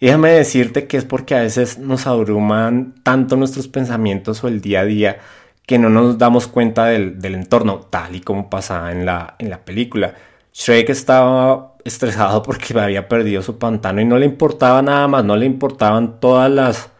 Y 0.00 0.06
déjame 0.06 0.30
decirte 0.30 0.86
que 0.86 0.96
es 0.96 1.04
porque 1.04 1.34
a 1.34 1.42
veces 1.42 1.76
nos 1.76 2.06
abruman 2.06 2.94
tanto 3.02 3.36
nuestros 3.36 3.68
pensamientos 3.68 4.42
o 4.44 4.48
el 4.48 4.62
día 4.62 4.80
a 4.80 4.84
día 4.86 5.18
que 5.66 5.78
no 5.78 5.90
nos 5.90 6.16
damos 6.16 6.46
cuenta 6.46 6.86
del, 6.86 7.22
entorno, 7.22 7.80
tal 7.80 8.16
y 8.16 8.22
como 8.22 8.48
pasaba 8.48 8.92
en 8.92 9.04
la, 9.04 9.34
en 9.38 9.50
la 9.50 9.58
película. 9.58 10.14
Shrek 10.58 10.90
estaba 10.90 11.74
estresado 11.84 12.42
porque 12.42 12.78
había 12.80 13.08
perdido 13.08 13.42
su 13.42 13.58
pantano 13.58 14.00
y 14.00 14.04
no 14.04 14.18
le 14.18 14.26
importaba 14.26 14.82
nada 14.82 15.08
más, 15.08 15.24
no 15.24 15.36
le 15.36 15.46
importaban 15.46 16.20
todas 16.20 16.50
las, 16.50 16.90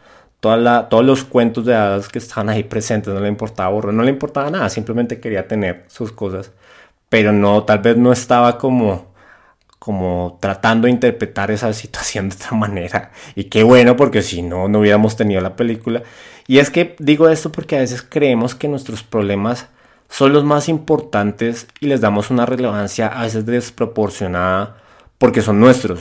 toda 0.41 0.89
todos 0.89 1.05
los 1.05 1.25
cuentos 1.25 1.67
de 1.67 1.75
hadas 1.75 2.09
que 2.09 2.19
estaban 2.19 2.49
ahí 2.49 2.63
presentes, 2.63 3.13
no 3.13 3.21
le 3.21 3.29
importaba 3.29 3.93
no 3.93 4.03
le 4.03 4.11
importaba 4.11 4.51
nada, 4.51 4.69
simplemente 4.71 5.21
quería 5.21 5.47
tener 5.47 5.85
sus 5.89 6.13
cosas 6.13 6.53
pero 7.09 7.33
no, 7.33 7.65
tal 7.65 7.79
vez 7.81 7.97
no 7.97 8.13
estaba 8.13 8.59
como, 8.59 9.07
como 9.79 10.39
tratando 10.41 10.87
de 10.87 10.93
interpretar 10.93 11.51
esa 11.51 11.73
situación 11.73 12.29
de 12.29 12.37
otra 12.37 12.57
manera. 12.57 13.13
Y 13.35 13.45
qué 13.45 13.63
bueno, 13.63 13.97
porque 13.97 14.23
si 14.23 14.43
no, 14.43 14.69
no 14.69 14.81
hubiéramos 14.81 15.17
tenido 15.17 15.41
la 15.41 15.57
película. 15.57 16.03
Y 16.47 16.59
es 16.59 16.71
que 16.71 16.97
digo 16.99 17.29
esto 17.29 17.53
porque 17.53 17.77
a 17.77 17.81
veces 17.81 18.03
creemos 18.03 18.55
que 18.55 18.69
nuestros 18.69 19.03
problemas 19.03 19.69
son 20.09 20.33
los 20.33 20.45
más 20.45 20.69
importantes 20.69 21.67
y 21.81 21.87
les 21.87 22.01
damos 22.01 22.31
una 22.31 22.47
relevancia 22.47 23.09
a 23.09 23.23
veces 23.23 23.47
desproporcionada 23.47 24.77
porque 25.19 25.43
son 25.43 25.61
nuestros. 25.61 26.01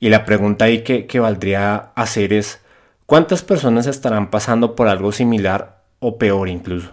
Y 0.00 0.08
la 0.08 0.24
pregunta 0.24 0.66
ahí 0.66 0.82
que, 0.82 1.06
que 1.06 1.20
valdría 1.20 1.92
hacer 1.94 2.32
es, 2.32 2.60
¿cuántas 3.06 3.42
personas 3.42 3.86
estarán 3.86 4.30
pasando 4.30 4.74
por 4.74 4.88
algo 4.88 5.12
similar 5.12 5.82
o 6.00 6.18
peor 6.18 6.48
incluso? 6.48 6.90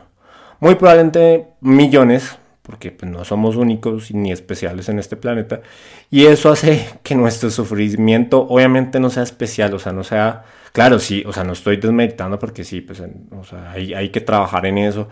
muy 0.62 0.76
probablemente 0.76 1.48
millones, 1.60 2.38
porque 2.62 2.92
pues, 2.92 3.12
no 3.12 3.26
somos 3.26 3.58
únicos 3.58 4.12
ni 4.12 4.32
especiales 4.32 4.88
en 4.88 5.00
este 5.00 5.18
planeta, 5.18 5.62
y 6.10 6.28
eso 6.28 6.50
hace 6.50 6.88
que 7.04 7.16
nuestro 7.16 7.50
sufrimiento 7.50 8.48
obviamente 8.48 9.02
no 9.02 9.10
sea 9.10 9.24
especial, 9.24 9.74
o 9.74 9.80
sea, 9.80 9.92
no 9.92 10.06
sea, 10.06 10.46
claro, 10.72 11.00
sí, 11.00 11.24
o 11.28 11.34
sea, 11.34 11.44
no 11.44 11.52
estoy 11.52 11.78
desmeditando 11.78 12.40
porque 12.40 12.64
sí, 12.64 12.80
pues, 12.80 13.02
o 13.02 13.44
sea, 13.44 13.72
hay, 13.72 13.94
hay 13.94 14.10
que 14.10 14.22
trabajar 14.22 14.66
en 14.68 14.78
eso, 14.78 15.10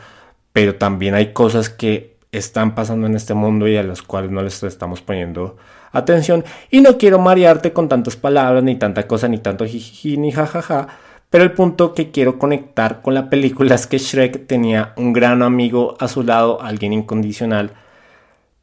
pero 0.54 0.76
también 0.76 1.14
hay 1.16 1.34
cosas 1.34 1.70
que 1.70 2.18
están 2.32 2.76
pasando 2.76 3.08
en 3.08 3.16
este 3.16 3.34
mundo 3.34 3.68
y 3.68 3.78
a 3.78 3.84
las 3.84 4.02
cuales 4.02 4.32
no 4.32 4.42
les 4.42 4.62
estamos 4.64 5.02
poniendo 5.02 5.58
atención. 5.92 6.44
Y 6.70 6.82
no 6.82 6.98
quiero 6.98 7.20
marearte 7.20 7.74
con 7.74 7.90
tantas 7.90 8.16
palabras, 8.16 8.64
ni 8.64 8.76
tanta 8.76 9.08
cosa, 9.08 9.28
ni 9.28 9.40
tanto 9.40 9.66
jiji, 9.66 10.18
ni 10.18 10.32
jajaja. 10.32 10.88
Pero 11.30 11.44
el 11.44 11.52
punto 11.52 11.94
que 11.94 12.10
quiero 12.12 12.40
conectar 12.40 13.02
con 13.02 13.14
la 13.14 13.30
película 13.30 13.76
es 13.76 13.86
que 13.86 14.00
Shrek 14.00 14.48
tenía 14.48 14.94
un 14.98 15.14
gran 15.14 15.44
amigo 15.44 15.96
a 16.00 16.08
su 16.08 16.24
lado, 16.24 16.62
alguien 16.62 16.92
incondicional, 16.92 17.74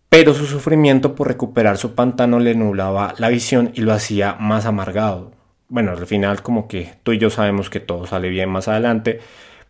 pero 0.08 0.34
su 0.34 0.46
sufrimiento 0.46 1.14
por 1.14 1.28
recuperar 1.28 1.78
su 1.78 1.94
pantano 1.94 2.40
le 2.40 2.56
nublaba 2.56 3.14
la 3.18 3.28
visión 3.28 3.70
y 3.74 3.82
lo 3.82 3.92
hacía 3.92 4.34
más 4.40 4.66
amargado. 4.66 5.30
Bueno, 5.68 5.92
al 5.92 6.06
final 6.06 6.42
como 6.42 6.66
que 6.66 6.94
tú 7.04 7.12
y 7.12 7.18
yo 7.18 7.30
sabemos 7.30 7.70
que 7.70 7.80
todo 7.80 8.06
sale 8.06 8.30
bien 8.30 8.48
más 8.48 8.66
adelante, 8.66 9.20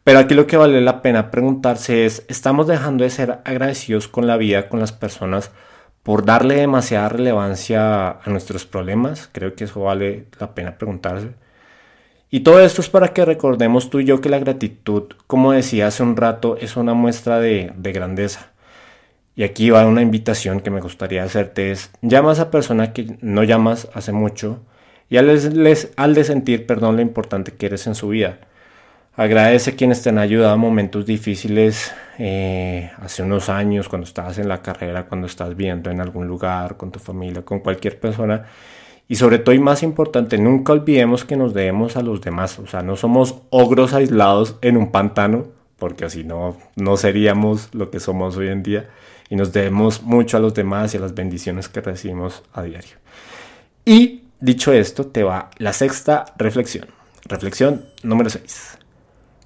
pero 0.06 0.20
aquí 0.20 0.34
lo 0.34 0.46
que 0.46 0.56
vale 0.56 0.80
la 0.82 1.02
pena 1.02 1.32
preguntarse 1.32 2.06
es, 2.06 2.24
¿estamos 2.28 2.68
dejando 2.68 3.02
de 3.02 3.10
ser 3.10 3.40
agradecidos 3.44 4.06
con 4.06 4.28
la 4.28 4.36
vida, 4.36 4.68
con 4.68 4.78
las 4.78 4.92
personas, 4.92 5.50
por 6.04 6.24
darle 6.24 6.54
demasiada 6.54 7.08
relevancia 7.08 8.10
a 8.10 8.22
nuestros 8.26 8.66
problemas? 8.66 9.28
Creo 9.32 9.56
que 9.56 9.64
eso 9.64 9.80
vale 9.80 10.26
la 10.38 10.54
pena 10.54 10.78
preguntarse. 10.78 11.30
Y 12.30 12.40
todo 12.40 12.60
esto 12.60 12.82
es 12.82 12.88
para 12.88 13.08
que 13.08 13.24
recordemos 13.24 13.90
tú 13.90 13.98
y 13.98 14.04
yo 14.04 14.20
que 14.20 14.28
la 14.28 14.38
gratitud, 14.38 15.14
como 15.26 15.50
decía 15.50 15.88
hace 15.88 16.04
un 16.04 16.16
rato, 16.16 16.56
es 16.56 16.76
una 16.76 16.94
muestra 16.94 17.40
de, 17.40 17.72
grandeza. 17.76 18.52
Y 19.34 19.42
aquí 19.42 19.70
va 19.70 19.86
una 19.86 20.02
invitación 20.02 20.60
que 20.60 20.70
me 20.70 20.80
gustaría 20.80 21.24
hacerte 21.24 21.72
es, 21.72 21.90
llama 22.00 22.30
a 22.30 22.34
esa 22.34 22.52
persona 22.52 22.92
que 22.92 23.18
no 23.22 23.42
llamas 23.42 23.88
hace 23.92 24.12
mucho 24.12 24.60
y 25.10 25.16
al, 25.16 25.26
les, 25.64 25.90
al 25.96 26.14
de 26.14 26.22
sentir, 26.22 26.64
perdón, 26.64 26.94
lo 26.94 27.02
importante 27.02 27.50
que 27.50 27.66
eres 27.66 27.88
en 27.88 27.96
su 27.96 28.10
vida. 28.10 28.38
Agradece 29.16 29.70
a 29.70 29.76
quienes 29.76 30.02
te 30.02 30.10
han 30.10 30.18
ayudado 30.18 30.54
en 30.54 30.60
momentos 30.60 31.06
difíciles 31.06 31.92
eh, 32.18 32.90
hace 32.98 33.22
unos 33.22 33.48
años, 33.48 33.88
cuando 33.88 34.06
estabas 34.06 34.38
en 34.38 34.48
la 34.48 34.60
carrera, 34.60 35.06
cuando 35.06 35.26
estás 35.26 35.56
viendo 35.56 35.90
en 35.90 36.00
algún 36.00 36.26
lugar, 36.28 36.76
con 36.76 36.92
tu 36.92 36.98
familia, 36.98 37.42
con 37.42 37.60
cualquier 37.60 37.98
persona 37.98 38.46
y 39.08 39.16
sobre 39.16 39.38
todo 39.38 39.54
y 39.54 39.58
más 39.58 39.82
importante, 39.82 40.36
nunca 40.36 40.72
olvidemos 40.72 41.24
que 41.24 41.36
nos 41.36 41.54
debemos 41.54 41.96
a 41.96 42.02
los 42.02 42.20
demás. 42.20 42.58
O 42.58 42.66
sea, 42.66 42.82
no 42.82 42.96
somos 42.96 43.36
ogros 43.50 43.94
aislados 43.94 44.56
en 44.62 44.76
un 44.76 44.90
pantano, 44.90 45.46
porque 45.78 46.04
así 46.04 46.24
no, 46.24 46.56
no 46.74 46.96
seríamos 46.96 47.72
lo 47.72 47.90
que 47.90 48.00
somos 48.00 48.36
hoy 48.36 48.48
en 48.48 48.62
día. 48.62 48.90
Y 49.28 49.36
nos 49.36 49.52
debemos 49.52 50.02
mucho 50.02 50.36
a 50.36 50.40
los 50.40 50.54
demás 50.54 50.94
y 50.94 50.96
a 50.96 51.00
las 51.00 51.14
bendiciones 51.14 51.68
que 51.68 51.80
recibimos 51.80 52.42
a 52.52 52.62
diario. 52.62 52.96
Y 53.84 54.24
dicho 54.40 54.72
esto, 54.72 55.06
te 55.06 55.22
va 55.22 55.50
la 55.58 55.72
sexta 55.72 56.24
reflexión. 56.36 56.86
Reflexión 57.28 57.84
número 58.02 58.30
6. 58.30 58.78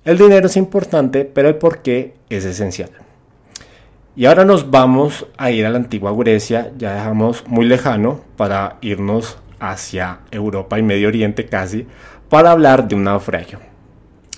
El 0.02 0.16
dinero 0.16 0.46
es 0.46 0.56
importante, 0.56 1.26
pero 1.26 1.48
el 1.48 1.56
por 1.56 1.82
qué 1.82 2.14
es 2.30 2.46
esencial. 2.46 2.90
Y 4.16 4.24
ahora 4.24 4.46
nos 4.46 4.70
vamos 4.70 5.26
a 5.36 5.50
ir 5.50 5.66
a 5.66 5.70
la 5.70 5.76
antigua 5.76 6.14
Grecia, 6.16 6.72
ya 6.78 6.94
dejamos 6.94 7.46
muy 7.46 7.66
lejano 7.66 8.20
para 8.36 8.78
irnos 8.80 9.36
hacia 9.58 10.20
Europa 10.30 10.78
y 10.78 10.82
Medio 10.82 11.08
Oriente 11.08 11.44
casi 11.44 11.86
para 12.30 12.50
hablar 12.50 12.88
de 12.88 12.94
un 12.94 13.04
naufragio. 13.04 13.58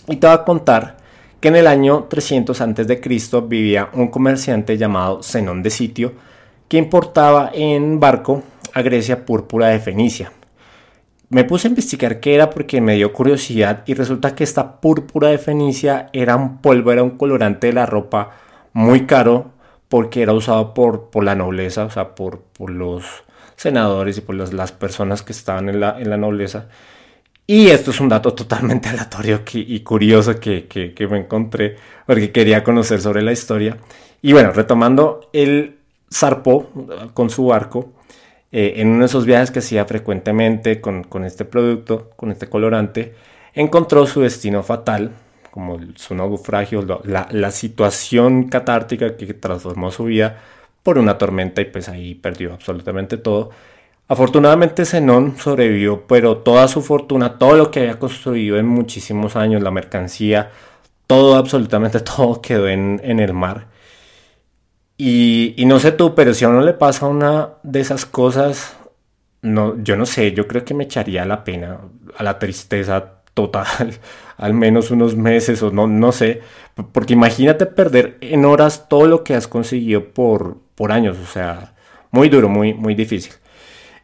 Y 0.09 0.17
te 0.17 0.27
voy 0.27 0.35
a 0.35 0.45
contar 0.45 0.97
que 1.39 1.49
en 1.49 1.57
el 1.57 1.69
año 1.69 2.07
300 2.11 2.61
a.C. 2.61 3.01
vivía 3.47 3.89
un 3.93 4.09
comerciante 4.09 4.77
llamado 4.77 5.23
Zenón 5.23 5.63
de 5.63 5.71
Sitio 5.71 6.13
que 6.67 6.77
importaba 6.77 7.53
en 7.55 8.01
barco 8.01 8.43
a 8.75 8.83
Grecia 8.83 9.25
púrpura 9.25 9.69
de 9.69 9.79
Fenicia. 9.79 10.33
Me 11.33 11.45
puse 11.45 11.67
a 11.67 11.71
investigar 11.71 12.21
qué 12.21 12.35
era 12.35 12.51
porque 12.51 12.83
me 12.83 12.95
dio 12.95 13.15
curiosidad 13.15 13.85
y 13.87 13.95
resulta 13.95 14.35
que 14.35 14.45
esta 14.45 14.83
púrpura 14.83 15.29
de 15.29 15.39
Fenicia 15.39 16.11
era 16.13 16.37
un 16.37 16.59
polvo, 16.59 16.93
era 16.93 17.03
un 17.03 17.17
colorante 17.17 17.69
de 17.69 17.73
la 17.73 17.87
ropa 17.87 18.33
muy 18.75 19.07
caro 19.07 19.53
porque 19.89 20.21
era 20.21 20.35
usado 20.35 20.75
por, 20.75 21.09
por 21.09 21.25
la 21.25 21.35
nobleza, 21.35 21.87
o 21.87 21.91
sea, 21.91 22.15
por, 22.15 22.41
por 22.41 22.69
los 22.69 23.25
senadores 23.57 24.19
y 24.19 24.21
por 24.21 24.35
las, 24.35 24.73
personas 24.73 25.23
que 25.23 25.33
estaban 25.33 25.71
en 25.71 25.81
la, 25.81 25.99
en 25.99 26.11
la, 26.11 26.19
nobleza. 26.19 26.69
Y 27.47 27.69
esto 27.69 27.93
es 27.93 28.01
un 28.01 28.11
dato 28.11 28.35
totalmente 28.35 28.89
aleatorio 28.91 29.41
y 29.55 29.81
curioso 29.81 30.39
que, 30.39 30.67
que, 30.67 31.07
me 31.07 31.21
encontré 31.21 31.77
porque 32.07 32.31
quería 32.31 32.63
conocer 32.63 33.01
sobre 33.01 33.23
la 33.23 33.33
historia. 33.33 33.79
Y 34.21 34.35
bueno, 34.35 34.53
retomando, 34.53 35.31
él 35.33 35.79
zarpó 36.13 36.69
con 37.15 37.31
su 37.31 37.47
barco 37.47 37.95
eh, 38.53 38.75
en 38.77 38.89
uno 38.89 39.01
de 39.01 39.07
esos 39.07 39.27
viajes 39.27 39.51
que 39.51 39.61
hacía 39.61 39.85
frecuentemente 39.87 40.81
con, 40.81 41.05
con, 41.05 41.25
este 41.25 41.45
producto, 41.45 42.11
con 42.17 42.31
este 42.31 42.49
colorante, 42.49 43.15
encontró 43.55 44.07
su 44.07 44.21
destino 44.21 44.63
fatal, 44.63 45.13
como 45.51 45.79
su 45.97 46.15
naufragio, 46.15 46.83
la, 47.05 47.51
situación 47.51 48.49
catártica 48.49 49.17
que 49.17 49.35
transformó 49.35 49.91
su 49.91 50.05
vida 50.05 50.39
por 50.83 50.99
una 50.99 51.19
tormenta 51.19 51.61
y 51.61 51.67
pues 51.67 51.89
ahí 51.89 52.15
perdió 52.15 52.55
absolutamente 52.55 53.19
todo. 53.19 53.51
Afortunadamente 54.09 54.85
Zenón 54.85 55.37
sobrevivió, 55.39 56.07
pero 56.07 56.39
toda 56.39 56.69
su 56.69 56.83
fortuna, 56.83 57.39
todo 57.39 57.57
lo 57.57 57.71
que 57.71 57.81
había 57.81 57.99
construido 57.99 58.59
en 58.59 58.67
muchísimos 58.67 59.37
años, 59.37 59.63
la 59.63 59.71
mercancía, 59.71 60.51
todo, 61.07 61.37
absolutamente 61.37 62.01
todo 62.17 62.41
quedó 62.41 62.69
en, 62.69 63.01
el 63.03 63.33
mar. 63.33 63.67
Y, 65.05 65.65
no 65.67 65.81
sé 65.81 65.91
tú, 65.91 66.15
pero 66.15 66.33
si 66.33 66.45
a 66.45 66.49
uno 66.49 66.61
le 66.61 66.75
pasa 66.75 67.09
una 67.09 67.55
de 67.65 67.81
esas 67.81 68.07
cosas, 68.07 68.77
no, 69.41 69.83
yo 69.83 69.97
no 69.97 70.07
sé, 70.07 70.31
yo 70.31 70.47
creo 70.47 70.65
que 70.65 70.75
me 70.75 70.85
echaría 70.85 71.25
la 71.25 71.43
pena, 71.43 71.79
a 72.17 72.23
la 72.23 72.39
tristeza 72.39 73.15
total, 73.35 73.99
al 74.37 74.55
menos 74.55 74.93
unos 74.93 75.17
meses 75.17 75.61
o 75.65 75.73
no, 75.73 75.89
no 75.89 76.13
sé, 76.13 76.43
porque 76.93 77.15
imagínate 77.15 77.67
perder 77.67 78.17
en 78.21 78.45
horas 78.45 78.89
todo 78.89 79.09
lo 79.09 79.25
que 79.25 79.35
has 79.35 79.49
conseguido 79.49 80.05
por, 80.05 80.59
por 80.77 80.93
años, 80.93 81.17
o 81.21 81.27
sea, 81.27 81.75
muy 82.13 82.29
duro, 82.29 82.49
muy, 82.49 82.73
muy 82.73 82.95
difícil. 82.95 83.33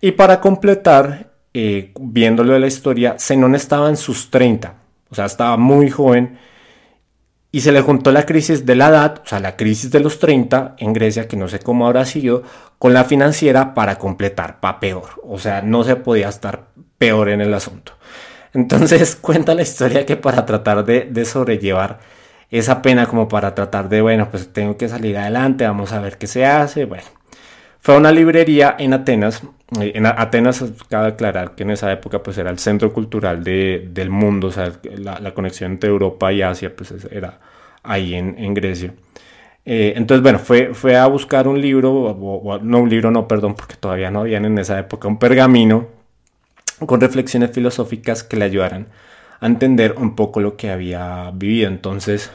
Y 0.00 0.10
para 0.10 0.40
completar, 0.40 1.30
eh, 1.54 1.92
viéndolo 2.00 2.54
de 2.54 2.58
la 2.58 2.66
historia, 2.66 3.14
Zenón 3.20 3.54
estaba 3.54 3.88
en 3.88 3.96
sus 3.96 4.32
30, 4.32 4.74
o 5.10 5.14
sea, 5.14 5.26
estaba 5.26 5.56
muy 5.56 5.90
joven 5.90 6.38
y 7.58 7.60
se 7.60 7.72
le 7.72 7.80
juntó 7.80 8.12
la 8.12 8.24
crisis 8.24 8.66
de 8.66 8.76
la 8.76 8.86
edad, 8.86 9.20
o 9.24 9.26
sea, 9.26 9.40
la 9.40 9.56
crisis 9.56 9.90
de 9.90 9.98
los 9.98 10.20
30 10.20 10.76
en 10.78 10.92
Grecia, 10.92 11.26
que 11.26 11.36
no 11.36 11.48
sé 11.48 11.58
cómo 11.58 11.88
habrá 11.88 12.04
sido, 12.04 12.44
con 12.78 12.94
la 12.94 13.02
financiera 13.02 13.74
para 13.74 13.98
completar, 13.98 14.60
para 14.60 14.78
peor, 14.78 15.20
o 15.24 15.40
sea, 15.40 15.60
no 15.60 15.82
se 15.82 15.96
podía 15.96 16.28
estar 16.28 16.68
peor 16.98 17.28
en 17.30 17.40
el 17.40 17.52
asunto. 17.52 17.94
Entonces 18.54 19.16
cuenta 19.20 19.56
la 19.56 19.62
historia 19.62 20.06
que 20.06 20.16
para 20.16 20.46
tratar 20.46 20.84
de, 20.84 21.08
de 21.10 21.24
sobrellevar 21.24 21.98
esa 22.48 22.80
pena 22.80 23.06
como 23.06 23.26
para 23.26 23.56
tratar 23.56 23.88
de, 23.88 24.02
bueno, 24.02 24.30
pues 24.30 24.52
tengo 24.52 24.76
que 24.76 24.88
salir 24.88 25.18
adelante, 25.18 25.66
vamos 25.66 25.90
a 25.92 26.00
ver 26.00 26.16
qué 26.16 26.28
se 26.28 26.46
hace. 26.46 26.84
Bueno, 26.84 27.08
fue 27.80 27.94
a 27.94 27.98
una 27.98 28.12
librería 28.12 28.76
en 28.78 28.92
Atenas. 28.92 29.42
Eh, 29.80 29.92
en 29.94 30.06
Atenas, 30.06 30.64
cabe 30.88 31.08
aclarar 31.08 31.54
que 31.54 31.62
en 31.62 31.70
esa 31.70 31.92
época 31.92 32.22
pues 32.22 32.38
era 32.38 32.50
el 32.50 32.58
centro 32.58 32.92
cultural 32.92 33.44
de, 33.44 33.88
del 33.90 34.10
mundo, 34.10 34.48
o 34.48 34.50
sea, 34.50 34.72
la, 34.96 35.34
conexión 35.34 35.72
entre 35.72 35.90
Europa 35.90 36.32
y 36.32 36.42
Asia 36.42 36.74
pues 36.74 36.92
era 37.10 37.38
ahí 37.82 38.14
en, 38.14 38.54
Grecia. 38.54 38.94
Eh, 39.64 39.92
entonces, 39.96 40.22
bueno, 40.22 40.38
fue, 40.38 40.72
fue 40.74 40.96
a 40.96 41.06
buscar 41.06 41.46
un 41.46 41.60
libro, 41.60 42.60
no 42.62 42.78
un 42.78 42.88
libro, 42.88 43.10
no, 43.10 43.28
perdón, 43.28 43.54
porque 43.54 43.76
todavía 43.76 44.10
no 44.10 44.20
habían 44.20 44.44
en 44.46 44.58
esa 44.58 44.78
época 44.78 45.08
un 45.08 45.18
pergamino 45.18 45.88
con 46.86 47.00
reflexiones 47.00 47.50
filosóficas 47.50 48.22
que 48.24 48.36
le 48.36 48.44
ayudaran 48.46 48.88
a 49.40 49.46
entender 49.46 49.94
un 49.98 50.16
poco 50.16 50.40
lo 50.40 50.56
que 50.56 50.70
había 50.70 51.30
vivido. 51.34 51.68
Entonces, 51.68 52.30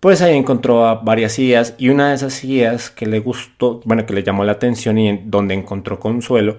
pues 0.00 0.22
ahí 0.22 0.36
encontró 0.36 1.00
varias 1.02 1.38
ideas 1.38 1.74
y 1.78 1.88
una 1.90 2.10
de 2.10 2.14
esas 2.16 2.44
ideas 2.44 2.90
que 2.90 3.06
le 3.06 3.20
gustó, 3.20 3.80
bueno, 3.84 4.06
que 4.06 4.14
le 4.14 4.22
llamó 4.22 4.44
la 4.44 4.52
atención 4.52 4.98
y 4.98 5.22
donde 5.24 5.54
encontró 5.54 5.98
consuelo, 5.98 6.58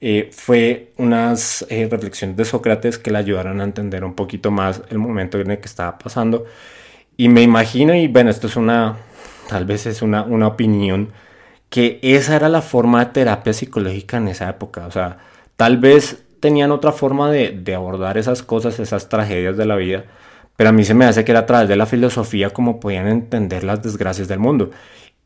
eh, 0.00 0.30
fue 0.32 0.92
unas 0.98 1.66
eh, 1.70 1.88
reflexiones 1.90 2.36
de 2.36 2.44
Sócrates 2.44 2.98
que 2.98 3.10
le 3.10 3.18
ayudaron 3.18 3.60
a 3.60 3.64
entender 3.64 4.04
un 4.04 4.14
poquito 4.14 4.50
más 4.50 4.82
el 4.90 4.98
momento 4.98 5.40
en 5.40 5.50
el 5.52 5.58
que 5.58 5.66
estaba 5.66 5.98
pasando. 5.98 6.44
Y 7.16 7.28
me 7.28 7.42
imagino, 7.42 7.94
y 7.94 8.08
bueno, 8.08 8.30
esto 8.30 8.46
es 8.46 8.56
una, 8.56 8.98
tal 9.48 9.64
vez 9.64 9.86
es 9.86 10.02
una, 10.02 10.22
una 10.24 10.48
opinión, 10.48 11.12
que 11.70 11.98
esa 12.02 12.36
era 12.36 12.48
la 12.48 12.62
forma 12.62 13.04
de 13.04 13.12
terapia 13.12 13.52
psicológica 13.52 14.18
en 14.18 14.28
esa 14.28 14.48
época. 14.50 14.86
O 14.86 14.90
sea, 14.90 15.18
tal 15.56 15.78
vez 15.78 16.26
tenían 16.40 16.70
otra 16.72 16.92
forma 16.92 17.30
de, 17.30 17.74
abordar 17.74 18.18
esas 18.18 18.42
cosas, 18.42 18.78
esas 18.78 19.08
tragedias 19.08 19.56
de 19.56 19.66
la 19.66 19.76
vida, 19.76 20.04
pero 20.56 20.70
a 20.70 20.72
mí 20.72 20.84
se 20.84 20.94
me 20.94 21.04
hace 21.04 21.24
que 21.24 21.32
era 21.32 21.40
a 21.40 21.46
través 21.46 21.68
de 21.68 21.76
la 21.76 21.86
filosofía 21.86 22.50
como 22.50 22.80
podían 22.80 23.08
entender 23.08 23.64
las 23.64 23.82
desgracias 23.82 24.28
del 24.28 24.38
mundo. 24.38 24.70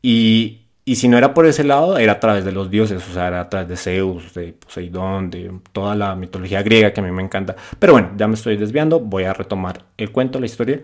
Y, 0.01 0.57
si 0.95 1.07
no 1.07 1.17
era 1.17 1.33
por 1.33 1.45
ese 1.45 1.63
lado, 1.63 1.97
era 1.97 2.13
a 2.13 2.19
través 2.19 2.43
de 2.43 2.51
los 2.51 2.69
dioses, 2.69 3.01
o 3.09 3.13
sea, 3.13 3.27
era 3.27 3.41
a 3.41 3.49
través 3.49 3.69
de 3.69 3.77
Zeus, 3.77 4.33
de 4.33 4.53
Poseidón, 4.53 5.29
de 5.29 5.51
toda 5.71 5.95
la 5.95 6.15
mitología 6.15 6.61
griega 6.63 6.91
que 6.91 6.99
a 6.99 7.03
mí 7.03 7.11
me 7.11 7.23
encanta. 7.23 7.55
Pero 7.79 7.93
bueno, 7.93 8.11
ya 8.17 8.27
me 8.27 8.33
estoy 8.33 8.57
desviando, 8.57 8.99
voy 8.99 9.23
a 9.23 9.33
retomar 9.33 9.85
el 9.97 10.11
cuento, 10.11 10.39
la 10.39 10.47
historia. 10.47 10.81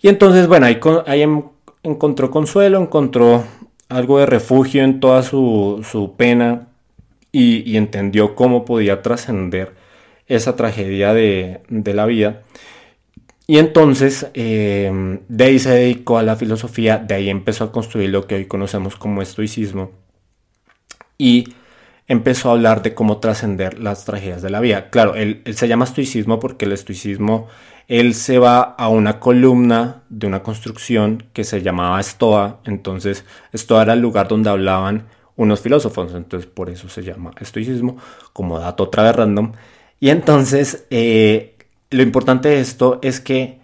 Y 0.00 0.08
entonces, 0.08 0.46
bueno, 0.46 0.66
ahí, 0.66 0.80
ahí 1.06 1.22
encontró 1.82 2.30
consuelo, 2.30 2.80
encontró 2.80 3.44
algo 3.88 4.18
de 4.18 4.26
refugio 4.26 4.82
en 4.82 5.00
toda 5.00 5.22
su, 5.22 6.14
pena 6.16 6.68
y, 7.32 7.76
entendió 7.76 8.34
cómo 8.34 8.64
podía 8.64 9.02
trascender 9.02 9.74
esa 10.26 10.56
tragedia 10.56 11.12
de, 11.14 11.60
la 11.68 12.06
vida. 12.06 12.42
Y 13.46 13.58
entonces 13.58 14.28
eh, 14.34 15.20
de 15.28 15.44
ahí 15.44 15.58
se 15.58 15.70
dedicó 15.70 16.18
a 16.18 16.22
la 16.22 16.36
filosofía, 16.36 16.98
de 16.98 17.14
ahí 17.14 17.30
empezó 17.30 17.64
a 17.64 17.72
construir 17.72 18.10
lo 18.10 18.26
que 18.26 18.34
hoy 18.34 18.46
conocemos 18.46 18.96
como 18.96 19.22
estoicismo 19.22 19.92
y 21.16 21.54
empezó 22.08 22.48
a 22.48 22.52
hablar 22.52 22.82
de 22.82 22.94
cómo 22.94 23.18
trascender 23.18 23.78
las 23.78 24.04
tragedias 24.04 24.42
de 24.42 24.50
la 24.50 24.60
vida. 24.60 24.90
Claro, 24.90 25.14
él, 25.14 25.42
se 25.54 25.68
llama 25.68 25.84
estoicismo 25.84 26.40
porque 26.40 26.64
el 26.64 26.72
estoicismo 26.72 27.48
él 27.88 28.14
se 28.14 28.38
va 28.38 28.62
a 28.62 28.88
una 28.88 29.20
columna 29.20 30.02
de 30.08 30.26
una 30.26 30.42
construcción 30.42 31.24
que 31.32 31.44
se 31.44 31.62
llamaba 31.62 32.02
Stoa. 32.02 32.60
Entonces, 32.64 33.24
Stoa 33.54 33.82
era 33.82 33.92
el 33.92 34.00
lugar 34.00 34.26
donde 34.26 34.50
hablaban 34.50 35.06
unos 35.36 35.60
filósofos. 35.60 36.12
Entonces, 36.14 36.50
por 36.50 36.68
eso 36.68 36.88
se 36.88 37.02
llama 37.02 37.30
estoicismo, 37.38 37.96
como 38.32 38.58
dato 38.58 38.84
otra 38.84 39.04
vez 39.04 39.14
random. 39.14 39.52
Y 40.00 40.10
entonces, 40.10 40.86
eh, 40.90 41.55
lo 41.90 42.02
importante 42.02 42.48
de 42.48 42.60
esto 42.60 42.98
es 43.02 43.20
que 43.20 43.58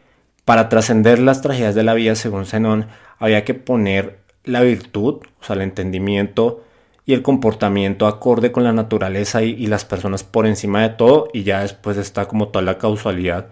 para 0.44 0.68
trascender 0.68 1.18
las 1.18 1.42
tragedias 1.42 1.74
de 1.74 1.82
la 1.82 1.94
vida, 1.94 2.14
según 2.14 2.46
Zenón, 2.46 2.86
había 3.18 3.44
que 3.44 3.54
poner 3.54 4.18
la 4.44 4.62
virtud, 4.62 5.20
o 5.40 5.44
sea, 5.44 5.54
el 5.54 5.62
entendimiento 5.62 6.64
y 7.04 7.14
el 7.14 7.22
comportamiento 7.22 8.06
acorde 8.06 8.52
con 8.52 8.64
la 8.64 8.72
naturaleza 8.72 9.42
y, 9.42 9.66
las 9.66 9.84
personas 9.84 10.24
por 10.24 10.46
encima 10.46 10.82
de 10.82 10.90
todo. 10.90 11.28
Y 11.32 11.42
ya 11.42 11.62
después 11.62 11.96
está 11.96 12.26
como 12.26 12.48
toda 12.48 12.64
la 12.64 12.78
causalidad 12.78 13.48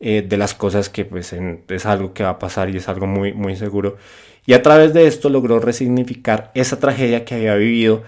eh, 0.00 0.24
de 0.26 0.36
las 0.36 0.54
cosas 0.54 0.88
que 0.88 1.04
pues 1.04 1.32
es 1.32 1.86
algo 1.86 2.12
que 2.12 2.24
va 2.24 2.30
a 2.30 2.38
pasar 2.38 2.70
y 2.70 2.76
es 2.76 2.88
algo 2.88 3.06
muy, 3.06 3.32
muy 3.32 3.56
seguro. 3.56 3.96
Y 4.46 4.54
a 4.54 4.62
través 4.62 4.92
de 4.92 5.06
esto 5.06 5.28
logró 5.28 5.60
resignificar 5.60 6.50
esa 6.54 6.80
tragedia 6.80 7.24
que 7.24 7.36
había 7.36 7.54
vivido 7.54 8.02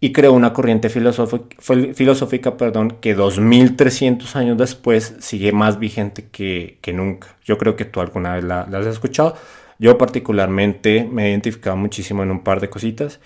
y 0.00 0.12
creó 0.12 0.32
una 0.32 0.54
corriente 0.54 0.88
filosófica, 0.88 2.56
perdón, 2.56 2.96
que 3.00 3.14
2300 3.14 4.34
años 4.34 4.56
después 4.56 5.16
sigue 5.20 5.52
más 5.52 5.78
vigente 5.78 6.28
que, 6.30 6.78
nunca. 6.94 7.36
Yo 7.44 7.58
creo 7.58 7.76
que 7.76 7.84
tú 7.84 8.00
alguna 8.00 8.34
vez 8.34 8.44
la, 8.44 8.62
has 8.62 8.86
escuchado. 8.86 9.36
Yo 9.78 9.98
particularmente 9.98 11.06
me 11.10 11.26
he 11.26 11.30
identificado 11.30 11.76
muchísimo 11.76 12.22
en 12.22 12.30
un 12.30 12.42
par 12.42 12.60
de 12.60 12.70
cositas. 12.70 13.20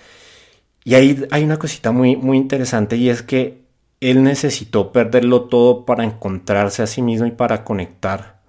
Y 0.83 0.95
ahí 0.95 1.25
hay 1.31 1.45
una 1.45 1.59
cosita 1.59 1.93
muy, 1.93 2.17
muy 2.17 2.37
interesante 2.37 2.97
y 2.97 3.09
es 3.09 3.23
que 3.23 3.65
él 4.01 4.23
necesitó 4.23 4.93
perderlo 4.93 5.45
todo 5.45 5.87
para 5.87 6.05
encontrarse 6.05 6.83
a 6.83 6.87
sí 6.87 7.03
mismo 7.03 7.27
y 7.27 7.31
para 7.31 7.65
conectar 7.65 8.41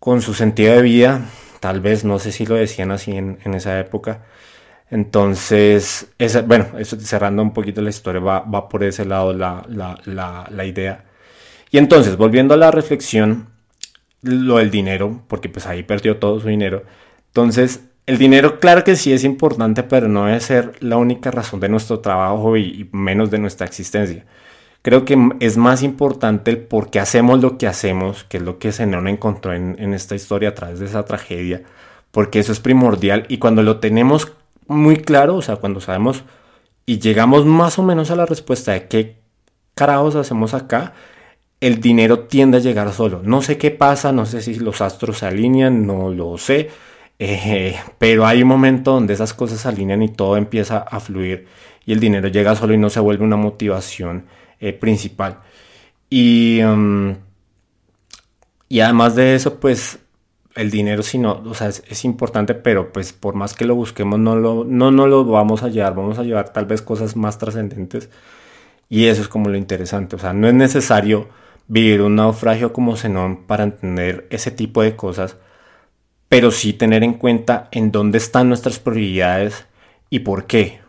con 0.00 0.20
su 0.20 0.34
sentido 0.34 0.74
de 0.74 0.82
vida. 0.82 1.26
Tal 1.60 1.80
vez, 1.80 2.04
no 2.04 2.18
sé 2.18 2.32
si 2.32 2.44
lo 2.44 2.56
decían 2.56 2.90
así 2.90 3.12
en, 3.12 3.38
esa 3.54 3.78
época. 3.78 4.24
Entonces, 4.90 6.08
bueno, 6.46 6.66
eso, 6.78 6.98
cerrando 6.98 7.42
un 7.42 7.52
poquito 7.52 7.80
la 7.80 7.90
historia, 7.90 8.20
va, 8.20 8.68
por 8.68 8.82
ese 8.82 9.04
lado 9.04 9.32
la, 9.32 9.64
la, 9.68 10.64
idea. 10.64 11.04
Y 11.70 11.78
entonces, 11.78 12.16
volviendo 12.16 12.54
a 12.54 12.56
la 12.56 12.72
reflexión, 12.72 13.48
lo 14.22 14.58
del 14.58 14.70
dinero, 14.70 15.22
porque 15.28 15.48
pues 15.48 15.66
ahí 15.66 15.84
perdió 15.84 16.18
todo 16.18 16.40
su 16.40 16.48
dinero. 16.48 16.82
Entonces, 17.28 17.84
el 18.06 18.18
dinero, 18.18 18.58
claro 18.58 18.82
que 18.82 18.96
sí 18.96 19.12
es 19.12 19.22
importante, 19.22 19.84
pero 19.84 20.08
no 20.08 20.26
debe 20.26 20.40
ser 20.40 20.72
la 20.80 20.96
única 20.96 21.30
razón 21.30 21.60
de 21.60 21.68
nuestro 21.68 22.00
trabajo 22.00 22.56
y 22.56 22.88
menos 22.92 23.30
de 23.30 23.38
nuestra 23.38 23.66
existencia. 23.66 24.24
Creo 24.82 25.04
que 25.04 25.16
es 25.40 25.56
más 25.56 25.82
importante 25.82 26.50
el 26.50 26.58
por 26.58 26.90
qué 26.90 27.00
hacemos 27.00 27.40
lo 27.40 27.58
que 27.58 27.66
hacemos, 27.68 28.24
que 28.24 28.38
es 28.38 28.42
lo 28.42 28.58
que 28.58 28.72
Zenón 28.72 29.08
encontró 29.08 29.52
en, 29.54 29.76
en 29.78 29.94
esta 29.94 30.14
historia 30.16 30.50
a 30.50 30.54
través 30.54 30.80
de 30.80 30.86
esa 30.86 31.04
tragedia, 31.04 31.62
porque 32.10 32.40
eso 32.40 32.50
es 32.50 32.60
primordial 32.60 33.26
y 33.28 33.38
cuando 33.38 33.62
lo 33.62 33.78
tenemos 33.78 34.32
muy 34.70 34.96
claro, 34.98 35.36
o 35.36 35.42
sea, 35.42 35.56
cuando 35.56 35.80
sabemos 35.80 36.22
y 36.86 36.98
llegamos 37.00 37.44
más 37.44 37.78
o 37.78 37.82
menos 37.82 38.10
a 38.10 38.16
la 38.16 38.24
respuesta 38.24 38.72
de 38.72 38.88
qué 38.88 39.20
carajos 39.74 40.14
hacemos 40.14 40.54
acá, 40.54 40.94
el 41.60 41.80
dinero 41.80 42.20
tiende 42.20 42.58
a 42.58 42.60
llegar 42.60 42.92
solo. 42.92 43.20
No 43.24 43.42
sé 43.42 43.58
qué 43.58 43.70
pasa, 43.70 44.12
no 44.12 44.26
sé 44.26 44.40
si 44.40 44.54
los 44.54 44.80
astros 44.80 45.18
se 45.18 45.26
alinean, 45.26 45.86
no 45.86 46.10
lo 46.10 46.38
sé, 46.38 46.70
eh, 47.18 47.76
pero 47.98 48.26
hay 48.26 48.42
un 48.42 48.48
momento 48.48 48.92
donde 48.92 49.14
esas 49.14 49.34
cosas 49.34 49.60
se 49.60 49.68
alinean 49.68 50.02
y 50.02 50.08
todo 50.08 50.36
empieza 50.36 50.78
a 50.78 51.00
fluir 51.00 51.46
y 51.84 51.92
el 51.92 52.00
dinero 52.00 52.28
llega 52.28 52.54
solo 52.54 52.72
y 52.72 52.78
no 52.78 52.90
se 52.90 53.00
vuelve 53.00 53.24
una 53.24 53.36
motivación 53.36 54.26
eh, 54.60 54.72
principal. 54.72 55.40
Y, 56.08 56.62
um, 56.62 57.16
y 58.68 58.80
además 58.80 59.16
de 59.16 59.34
eso, 59.34 59.58
pues 59.58 59.98
el 60.54 60.70
dinero 60.70 61.02
si 61.02 61.18
no, 61.18 61.42
o 61.46 61.54
sea, 61.54 61.68
es, 61.68 62.04
importante, 62.04 62.54
pero 62.54 62.92
pues 62.92 63.12
por 63.12 63.34
más 63.34 63.54
que 63.54 63.64
lo 63.64 63.74
busquemos, 63.74 64.18
no, 64.18 64.36
lo, 64.36 64.64
no, 64.64 64.90
no 64.90 65.06
lo 65.06 65.24
vamos 65.24 65.62
a 65.62 65.68
llevar, 65.68 65.94
vamos 65.94 66.18
a 66.18 66.24
llevar 66.24 66.52
tal 66.52 66.66
vez 66.66 66.82
cosas 66.82 67.16
más 67.16 67.38
trascendentes. 67.38 68.10
Y 68.88 69.06
eso 69.06 69.22
es 69.22 69.28
como 69.28 69.48
lo 69.48 69.56
interesante, 69.56 70.16
o 70.16 70.18
sea, 70.18 70.32
no 70.32 70.48
es 70.48 70.54
necesario 70.54 71.28
vivir 71.68 72.02
un 72.02 72.16
naufragio 72.16 72.72
como 72.72 72.96
Zenón 72.96 73.44
para 73.46 73.64
entender 73.64 74.26
ese 74.30 74.50
tipo 74.50 74.82
de 74.82 74.96
cosas, 74.96 75.36
pero 76.28 76.50
sí 76.50 76.72
tener 76.72 77.04
en 77.04 77.14
cuenta 77.14 77.68
en 77.72 77.92
dónde 77.92 78.18
están 78.18 78.48
nuestras 78.48 78.80
prioridades 78.80 79.66
y 80.10 80.20
por 80.20 80.46
qué. 80.46 80.80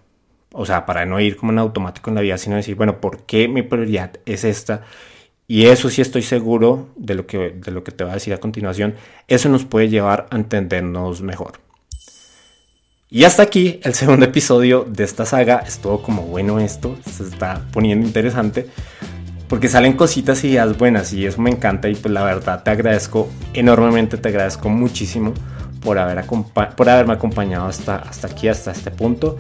O 0.53 0.65
sea, 0.65 0.85
para 0.85 1.05
no 1.05 1.19
ir 1.19 1.37
como 1.37 1.51
en 1.51 1.59
automático 1.59 2.09
en 2.09 2.15
la 2.15 2.21
vida, 2.21 2.37
sino 2.37 2.55
decir, 2.57 2.75
bueno, 2.75 2.99
¿por 2.99 3.25
qué 3.25 3.47
mi 3.47 3.61
prioridad 3.61 4.13
es 4.25 4.43
esta? 4.43 4.83
Y 5.51 5.65
eso 5.65 5.89
sí 5.89 6.01
estoy 6.01 6.21
seguro 6.21 6.87
de 6.95 7.13
lo 7.13 7.27
que, 7.27 7.49
de 7.49 7.71
lo 7.71 7.83
que 7.83 7.91
te 7.91 8.05
voy 8.05 8.11
a 8.11 8.13
decir 8.13 8.33
a 8.33 8.37
continuación. 8.37 8.95
Eso 9.27 9.49
nos 9.49 9.65
puede 9.65 9.89
llevar 9.89 10.27
a 10.31 10.37
entendernos 10.37 11.21
mejor. 11.21 11.59
Y 13.09 13.25
hasta 13.25 13.43
aquí 13.43 13.81
el 13.83 13.93
segundo 13.93 14.25
episodio 14.25 14.87
de 14.89 15.03
esta 15.03 15.25
saga. 15.25 15.57
Estuvo 15.57 16.01
como 16.01 16.21
bueno 16.21 16.57
esto, 16.61 16.95
se 17.03 17.23
está 17.23 17.65
poniendo 17.73 18.07
interesante. 18.07 18.69
Porque 19.49 19.67
salen 19.67 19.91
cositas 19.91 20.41
y 20.45 20.51
ideas 20.51 20.77
buenas 20.77 21.11
y 21.11 21.25
eso 21.25 21.41
me 21.41 21.49
encanta 21.49 21.89
y 21.89 21.95
pues 21.95 22.13
la 22.13 22.23
verdad 22.23 22.63
te 22.63 22.69
agradezco 22.69 23.27
enormemente, 23.53 24.15
te 24.15 24.29
agradezco 24.29 24.69
muchísimo 24.69 25.33
por, 25.81 25.99
haber 25.99 26.23
por 26.77 26.89
haberme 26.89 27.11
acompañado 27.11 27.67
hasta, 27.67 27.97
hasta 27.97 28.27
aquí, 28.27 28.47
hasta 28.47 28.71
este 28.71 28.89
punto. 28.89 29.37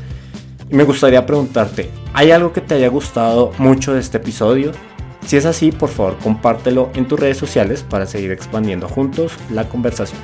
Y 0.69 0.75
me 0.75 0.83
gustaría 0.83 1.25
preguntarte, 1.25 1.89
¿hay 2.11 2.31
algo 2.31 2.51
que 2.51 2.59
te 2.59 2.75
haya 2.75 2.89
gustado 2.89 3.53
mucho 3.59 3.93
de 3.93 4.01
este 4.01 4.17
episodio? 4.17 4.73
Si 5.25 5.37
es 5.37 5.45
así, 5.45 5.71
por 5.71 5.89
favor 5.89 6.17
compártelo 6.17 6.91
en 6.95 7.07
tus 7.07 7.19
redes 7.19 7.37
sociales 7.37 7.83
para 7.83 8.05
seguir 8.05 8.31
expandiendo 8.31 8.87
juntos 8.87 9.33
la 9.49 9.69
conversación. 9.69 10.19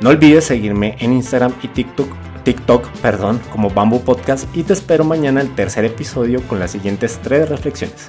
No 0.00 0.10
olvides 0.10 0.44
seguirme 0.44 0.96
en 0.98 1.12
Instagram 1.12 1.54
y 1.62 1.68
TikTok, 1.68 2.08
TikTok 2.44 2.88
perdón, 3.00 3.40
como 3.50 3.70
Bamboo 3.70 4.02
Podcast 4.02 4.46
y 4.54 4.62
te 4.62 4.72
espero 4.72 5.04
mañana 5.04 5.40
el 5.40 5.54
tercer 5.54 5.84
episodio 5.84 6.42
con 6.48 6.58
las 6.58 6.72
siguientes 6.72 7.18
tres 7.22 7.48
reflexiones. 7.48 8.08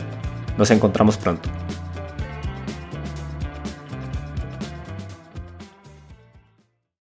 Nos 0.57 0.71
encontramos 0.71 1.17
pronto. 1.17 1.49